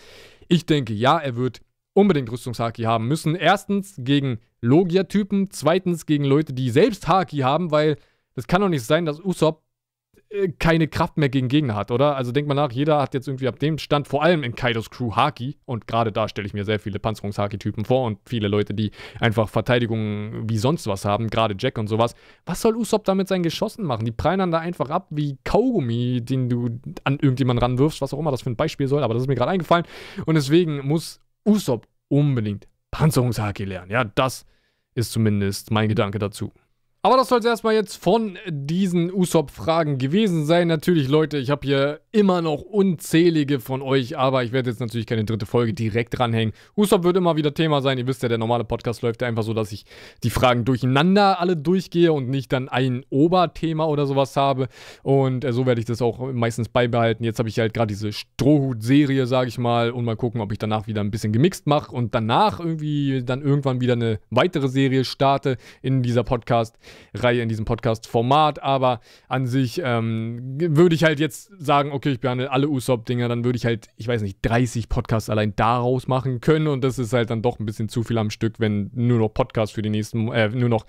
Ich 0.48 0.66
denke, 0.66 0.92
ja, 0.92 1.18
er 1.18 1.36
wird 1.36 1.60
unbedingt 1.94 2.30
Rüstungshaki 2.30 2.82
haben 2.82 3.08
müssen. 3.08 3.34
Erstens 3.34 3.94
gegen 3.98 4.38
Logia-Typen, 4.60 5.50
zweitens 5.50 6.06
gegen 6.06 6.24
Leute, 6.24 6.52
die 6.52 6.70
selbst 6.70 7.08
Haki 7.08 7.38
haben, 7.38 7.70
weil 7.70 7.96
es 8.34 8.46
kann 8.46 8.60
doch 8.60 8.68
nicht 8.68 8.84
sein, 8.84 9.06
dass 9.06 9.20
Usopp 9.20 9.62
keine 10.58 10.88
Kraft 10.88 11.16
mehr 11.16 11.28
gegen 11.28 11.48
Gegner 11.48 11.74
hat, 11.76 11.90
oder? 11.90 12.16
Also 12.16 12.32
denkt 12.32 12.48
mal 12.48 12.54
nach, 12.54 12.72
jeder 12.72 13.00
hat 13.00 13.14
jetzt 13.14 13.28
irgendwie 13.28 13.46
ab 13.46 13.58
dem 13.58 13.78
Stand, 13.78 14.08
vor 14.08 14.22
allem 14.22 14.42
in 14.42 14.54
Kaidos 14.54 14.90
Crew 14.90 15.14
Haki, 15.14 15.56
und 15.64 15.86
gerade 15.86 16.10
da 16.10 16.28
stelle 16.28 16.46
ich 16.46 16.54
mir 16.54 16.64
sehr 16.64 16.80
viele 16.80 16.98
Panzerungs-Haki-Typen 16.98 17.84
vor 17.84 18.04
und 18.06 18.18
viele 18.26 18.48
Leute, 18.48 18.74
die 18.74 18.90
einfach 19.20 19.48
Verteidigung 19.48 20.48
wie 20.48 20.58
sonst 20.58 20.86
was 20.88 21.04
haben, 21.04 21.28
gerade 21.28 21.54
Jack 21.58 21.78
und 21.78 21.86
sowas. 21.86 22.14
Was 22.44 22.60
soll 22.60 22.76
Usopp 22.76 23.04
da 23.04 23.14
mit 23.14 23.28
seinen 23.28 23.44
Geschossen 23.44 23.84
machen? 23.84 24.04
Die 24.04 24.12
prallen 24.12 24.50
da 24.50 24.58
einfach 24.58 24.90
ab 24.90 25.06
wie 25.10 25.38
Kaugummi, 25.44 26.20
den 26.22 26.48
du 26.48 26.80
an 27.04 27.18
irgendjemanden 27.20 27.62
ranwirfst, 27.62 28.00
was 28.00 28.12
auch 28.12 28.18
immer 28.18 28.32
das 28.32 28.42
für 28.42 28.50
ein 28.50 28.56
Beispiel 28.56 28.88
soll, 28.88 29.02
aber 29.04 29.14
das 29.14 29.22
ist 29.22 29.28
mir 29.28 29.36
gerade 29.36 29.52
eingefallen. 29.52 29.86
Und 30.24 30.34
deswegen 30.34 30.86
muss 30.86 31.20
Usopp 31.44 31.86
unbedingt 32.08 32.66
Panzerungshaki 32.90 33.64
lernen. 33.64 33.90
Ja, 33.90 34.04
das 34.04 34.44
ist 34.94 35.12
zumindest 35.12 35.70
mein 35.70 35.88
Gedanke 35.88 36.18
dazu. 36.18 36.52
Aber 37.06 37.18
das 37.18 37.28
soll 37.28 37.38
es 37.38 37.44
erstmal 37.44 37.74
jetzt 37.74 38.02
von 38.02 38.36
diesen 38.48 39.12
Usopp-Fragen 39.12 39.96
gewesen 39.96 40.44
sein. 40.44 40.66
Natürlich, 40.66 41.06
Leute, 41.06 41.38
ich 41.38 41.50
habe 41.50 41.64
hier 41.64 42.00
immer 42.10 42.42
noch 42.42 42.62
unzählige 42.62 43.60
von 43.60 43.80
euch, 43.80 44.18
aber 44.18 44.42
ich 44.42 44.50
werde 44.50 44.70
jetzt 44.70 44.80
natürlich 44.80 45.06
keine 45.06 45.24
dritte 45.24 45.46
Folge 45.46 45.72
direkt 45.72 46.18
dranhängen. 46.18 46.52
Usopp 46.76 47.04
wird 47.04 47.16
immer 47.16 47.36
wieder 47.36 47.54
Thema 47.54 47.80
sein. 47.80 47.96
Ihr 47.98 48.08
wisst 48.08 48.24
ja, 48.24 48.28
der 48.28 48.38
normale 48.38 48.64
Podcast 48.64 49.02
läuft 49.02 49.22
ja 49.22 49.28
einfach 49.28 49.44
so, 49.44 49.54
dass 49.54 49.70
ich 49.70 49.84
die 50.24 50.30
Fragen 50.30 50.64
durcheinander 50.64 51.38
alle 51.38 51.56
durchgehe 51.56 52.12
und 52.12 52.28
nicht 52.28 52.52
dann 52.52 52.68
ein 52.68 53.04
Oberthema 53.08 53.84
oder 53.84 54.06
sowas 54.06 54.34
habe. 54.34 54.66
Und 55.04 55.44
äh, 55.44 55.52
so 55.52 55.64
werde 55.64 55.80
ich 55.80 55.86
das 55.86 56.02
auch 56.02 56.32
meistens 56.32 56.68
beibehalten. 56.68 57.22
Jetzt 57.22 57.38
habe 57.38 57.48
ich 57.48 57.60
halt 57.60 57.72
gerade 57.72 57.86
diese 57.86 58.10
Strohhut-Serie, 58.10 59.28
sage 59.28 59.48
ich 59.48 59.58
mal, 59.58 59.92
und 59.92 60.04
mal 60.04 60.16
gucken, 60.16 60.40
ob 60.40 60.50
ich 60.50 60.58
danach 60.58 60.88
wieder 60.88 61.02
ein 61.02 61.12
bisschen 61.12 61.32
gemixt 61.32 61.68
mache 61.68 61.94
und 61.94 62.16
danach 62.16 62.58
irgendwie 62.58 63.22
dann 63.22 63.42
irgendwann 63.42 63.80
wieder 63.80 63.92
eine 63.92 64.18
weitere 64.30 64.66
Serie 64.66 65.04
starte 65.04 65.56
in 65.82 66.02
dieser 66.02 66.24
Podcast. 66.24 66.76
Reihe 67.14 67.42
in 67.42 67.48
diesem 67.48 67.64
Podcast-Format, 67.64 68.62
aber 68.62 69.00
an 69.28 69.46
sich 69.46 69.80
ähm, 69.82 70.56
würde 70.58 70.94
ich 70.94 71.04
halt 71.04 71.20
jetzt 71.20 71.50
sagen, 71.58 71.92
okay, 71.92 72.10
ich 72.10 72.20
behandle 72.20 72.50
alle 72.50 72.68
Usopp-Dinger, 72.68 73.28
dann 73.28 73.44
würde 73.44 73.56
ich 73.56 73.66
halt, 73.66 73.88
ich 73.96 74.08
weiß 74.08 74.22
nicht, 74.22 74.38
30 74.42 74.88
Podcasts 74.88 75.30
allein 75.30 75.54
daraus 75.56 76.08
machen 76.08 76.40
können 76.40 76.66
und 76.68 76.82
das 76.82 76.98
ist 76.98 77.12
halt 77.12 77.30
dann 77.30 77.42
doch 77.42 77.58
ein 77.58 77.66
bisschen 77.66 77.88
zu 77.88 78.02
viel 78.02 78.18
am 78.18 78.30
Stück, 78.30 78.60
wenn 78.60 78.90
nur 78.94 79.18
noch 79.18 79.28
Podcasts 79.28 79.74
für 79.74 79.82
die 79.82 79.90
nächsten, 79.90 80.28
äh, 80.32 80.48
nur 80.48 80.68
noch 80.68 80.86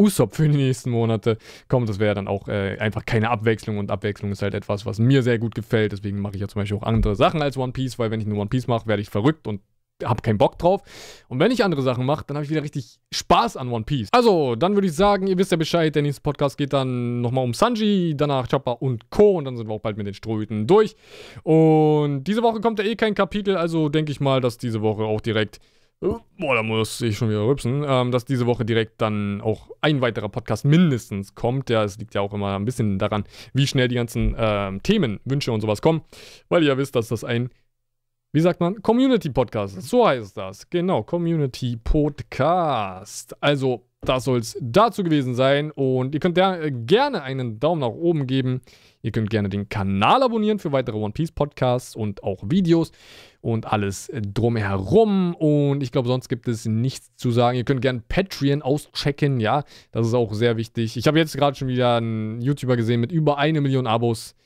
Usopp 0.00 0.34
für 0.34 0.48
die 0.48 0.56
nächsten 0.56 0.90
Monate 0.90 1.36
kommt. 1.68 1.88
Das 1.88 1.98
wäre 1.98 2.14
dann 2.14 2.26
auch 2.26 2.48
äh, 2.48 2.78
einfach 2.78 3.04
keine 3.04 3.30
Abwechslung 3.30 3.78
und 3.78 3.90
Abwechslung 3.90 4.32
ist 4.32 4.42
halt 4.42 4.54
etwas, 4.54 4.86
was 4.86 4.98
mir 4.98 5.22
sehr 5.22 5.38
gut 5.38 5.54
gefällt. 5.54 5.92
Deswegen 5.92 6.20
mache 6.20 6.36
ich 6.36 6.40
ja 6.40 6.48
zum 6.48 6.62
Beispiel 6.62 6.78
auch 6.78 6.82
andere 6.82 7.14
Sachen 7.14 7.42
als 7.42 7.56
One 7.56 7.72
Piece, 7.72 7.98
weil 7.98 8.10
wenn 8.10 8.20
ich 8.20 8.26
nur 8.26 8.38
One 8.38 8.48
Piece 8.48 8.66
mache, 8.66 8.86
werde 8.86 9.02
ich 9.02 9.10
verrückt 9.10 9.46
und 9.46 9.60
habe 10.04 10.22
keinen 10.22 10.38
Bock 10.38 10.58
drauf. 10.58 10.82
Und 11.28 11.40
wenn 11.40 11.50
ich 11.50 11.64
andere 11.64 11.82
Sachen 11.82 12.06
mache, 12.06 12.24
dann 12.26 12.36
habe 12.36 12.44
ich 12.44 12.50
wieder 12.50 12.62
richtig 12.62 12.98
Spaß 13.12 13.56
an 13.56 13.68
One 13.68 13.84
Piece. 13.84 14.08
Also, 14.12 14.56
dann 14.56 14.74
würde 14.74 14.86
ich 14.86 14.94
sagen, 14.94 15.26
ihr 15.26 15.38
wisst 15.38 15.50
ja 15.50 15.56
Bescheid, 15.56 15.94
der 15.94 16.02
nächste 16.02 16.22
Podcast 16.22 16.58
geht 16.58 16.72
dann 16.72 17.20
nochmal 17.20 17.44
um 17.44 17.54
Sanji, 17.54 18.14
danach 18.16 18.48
Chopper 18.48 18.82
und 18.82 19.10
Co. 19.10 19.38
Und 19.38 19.44
dann 19.44 19.56
sind 19.56 19.68
wir 19.68 19.74
auch 19.74 19.80
bald 19.80 19.96
mit 19.96 20.06
den 20.06 20.14
Strohhüten 20.14 20.66
durch. 20.66 20.96
Und 21.42 22.24
diese 22.24 22.42
Woche 22.42 22.60
kommt 22.60 22.78
ja 22.78 22.84
eh 22.84 22.96
kein 22.96 23.14
Kapitel, 23.14 23.56
also 23.56 23.88
denke 23.88 24.12
ich 24.12 24.20
mal, 24.20 24.40
dass 24.40 24.58
diese 24.58 24.82
Woche 24.82 25.02
auch 25.02 25.20
direkt 25.20 25.60
Boah, 26.02 26.54
da 26.54 26.62
muss 26.62 27.02
ich 27.02 27.18
schon 27.18 27.28
wieder 27.28 27.46
rübsen, 27.46 27.84
ähm, 27.86 28.10
dass 28.10 28.24
diese 28.24 28.46
Woche 28.46 28.64
direkt 28.64 29.02
dann 29.02 29.42
auch 29.42 29.68
ein 29.82 30.00
weiterer 30.00 30.30
Podcast 30.30 30.64
mindestens 30.64 31.34
kommt. 31.34 31.68
Ja, 31.68 31.84
es 31.84 31.98
liegt 31.98 32.14
ja 32.14 32.22
auch 32.22 32.32
immer 32.32 32.56
ein 32.56 32.64
bisschen 32.64 32.98
daran, 32.98 33.24
wie 33.52 33.66
schnell 33.66 33.88
die 33.88 33.96
ganzen 33.96 34.34
ähm, 34.38 34.82
Themen, 34.82 35.20
Wünsche 35.26 35.52
und 35.52 35.60
sowas 35.60 35.82
kommen, 35.82 36.00
weil 36.48 36.62
ihr 36.62 36.70
ja 36.70 36.78
wisst, 36.78 36.96
dass 36.96 37.08
das 37.08 37.22
ein 37.22 37.50
wie 38.32 38.40
sagt 38.40 38.60
man? 38.60 38.80
Community 38.80 39.28
Podcast. 39.28 39.82
So 39.82 40.06
heißt 40.06 40.36
das. 40.36 40.70
Genau, 40.70 41.02
Community 41.02 41.76
Podcast. 41.76 43.34
Also, 43.42 43.86
das 44.02 44.24
soll 44.24 44.38
es 44.38 44.56
dazu 44.60 45.02
gewesen 45.02 45.34
sein. 45.34 45.72
Und 45.72 46.14
ihr 46.14 46.20
könnt 46.20 46.38
ja 46.38 46.68
gerne 46.70 47.22
einen 47.22 47.58
Daumen 47.58 47.80
nach 47.80 47.88
oben 47.88 48.28
geben. 48.28 48.60
Ihr 49.02 49.10
könnt 49.10 49.30
gerne 49.30 49.48
den 49.48 49.68
Kanal 49.68 50.22
abonnieren 50.22 50.60
für 50.60 50.70
weitere 50.70 50.96
One 50.96 51.12
Piece 51.12 51.32
Podcasts 51.32 51.96
und 51.96 52.22
auch 52.22 52.44
Videos 52.46 52.92
und 53.40 53.66
alles 53.66 54.08
drumherum. 54.12 55.34
Und 55.34 55.82
ich 55.82 55.90
glaube, 55.90 56.06
sonst 56.06 56.28
gibt 56.28 56.46
es 56.46 56.66
nichts 56.66 57.16
zu 57.16 57.32
sagen. 57.32 57.58
Ihr 57.58 57.64
könnt 57.64 57.82
gerne 57.82 58.04
Patreon 58.08 58.62
auschecken. 58.62 59.40
Ja, 59.40 59.64
das 59.90 60.06
ist 60.06 60.14
auch 60.14 60.32
sehr 60.34 60.56
wichtig. 60.56 60.96
Ich 60.96 61.08
habe 61.08 61.18
jetzt 61.18 61.36
gerade 61.36 61.56
schon 61.56 61.66
wieder 61.66 61.96
einen 61.96 62.40
YouTuber 62.40 62.76
gesehen 62.76 63.00
mit 63.00 63.10
über 63.10 63.38
eine 63.38 63.60
Million 63.60 63.88
Abos, 63.88 64.36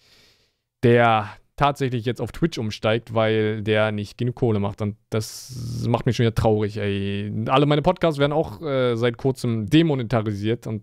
der 0.83 1.29
tatsächlich 1.57 2.05
jetzt 2.05 2.21
auf 2.21 2.33
Twitch 2.33 2.59
umsteigt, 2.59 3.14
weil 3.14 3.62
der 3.62 3.93
nicht 3.93 4.19
genug 4.19 4.35
Kohle 4.35 4.59
macht. 4.59 4.83
Und 4.83 4.97
das 5.11 5.85
macht 5.88 6.07
mich 6.07 6.17
schon 6.17 6.25
wieder 6.25 6.35
traurig, 6.35 6.79
ey. 6.79 7.33
Alle 7.47 7.67
meine 7.67 7.83
Podcasts 7.83 8.19
werden 8.19 8.33
auch 8.33 8.61
äh, 8.62 8.97
seit 8.97 9.17
kurzem 9.17 9.67
demonetarisiert 9.67 10.67
und 10.67 10.83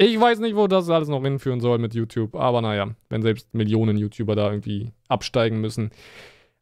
ich 0.00 0.18
weiß 0.18 0.38
nicht, 0.38 0.54
wo 0.54 0.68
das 0.68 0.88
alles 0.90 1.08
noch 1.08 1.22
hinführen 1.24 1.58
soll 1.58 1.78
mit 1.78 1.92
YouTube. 1.92 2.36
Aber 2.36 2.62
naja, 2.62 2.94
wenn 3.08 3.20
selbst 3.20 3.52
Millionen 3.52 3.96
YouTuber 3.96 4.36
da 4.36 4.48
irgendwie 4.48 4.92
absteigen 5.08 5.60
müssen, 5.60 5.90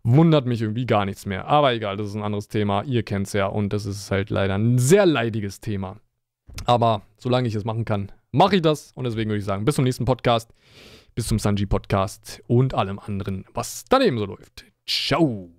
wundert 0.03 0.47
mich 0.47 0.63
irgendwie 0.63 0.87
gar 0.87 1.05
nichts 1.05 1.27
mehr. 1.27 1.47
Aber 1.47 1.75
egal, 1.75 1.99
das 1.99 2.07
ist 2.07 2.15
ein 2.15 2.23
anderes 2.23 2.49
Thema. 2.49 2.83
Ihr 2.85 3.03
kennt 3.03 3.27
es 3.27 3.35
ja 3.35 3.47
und 3.47 3.75
das 3.75 3.85
ist 3.85 4.11
halt 4.11 4.31
leider 4.31 4.55
ein 4.55 4.79
sehr 4.79 5.05
leidiges 5.05 5.61
Thema. 5.61 5.99
Aber 6.65 7.03
solange 7.19 7.47
ich 7.47 7.55
es 7.55 7.67
machen 7.67 7.85
kann, 7.85 8.11
mache 8.33 8.57
ich 8.57 8.63
das. 8.63 8.93
Und 8.95 9.05
deswegen 9.05 9.29
würde 9.29 9.41
ich 9.41 9.45
sagen, 9.45 9.67
bis 9.67 9.75
zum 9.75 9.85
nächsten 9.85 10.07
Podcast 10.07 10.55
bis 11.17 11.29
zum 11.29 11.39
Sanji 11.39 11.65
Podcast 11.67 12.43
und 12.47 12.75
allem 12.75 12.99
anderen, 12.99 13.47
was 13.55 13.87
daneben 13.89 14.19
so 14.19 14.27
läuft. 14.27 14.67
Ciao! 14.87 15.56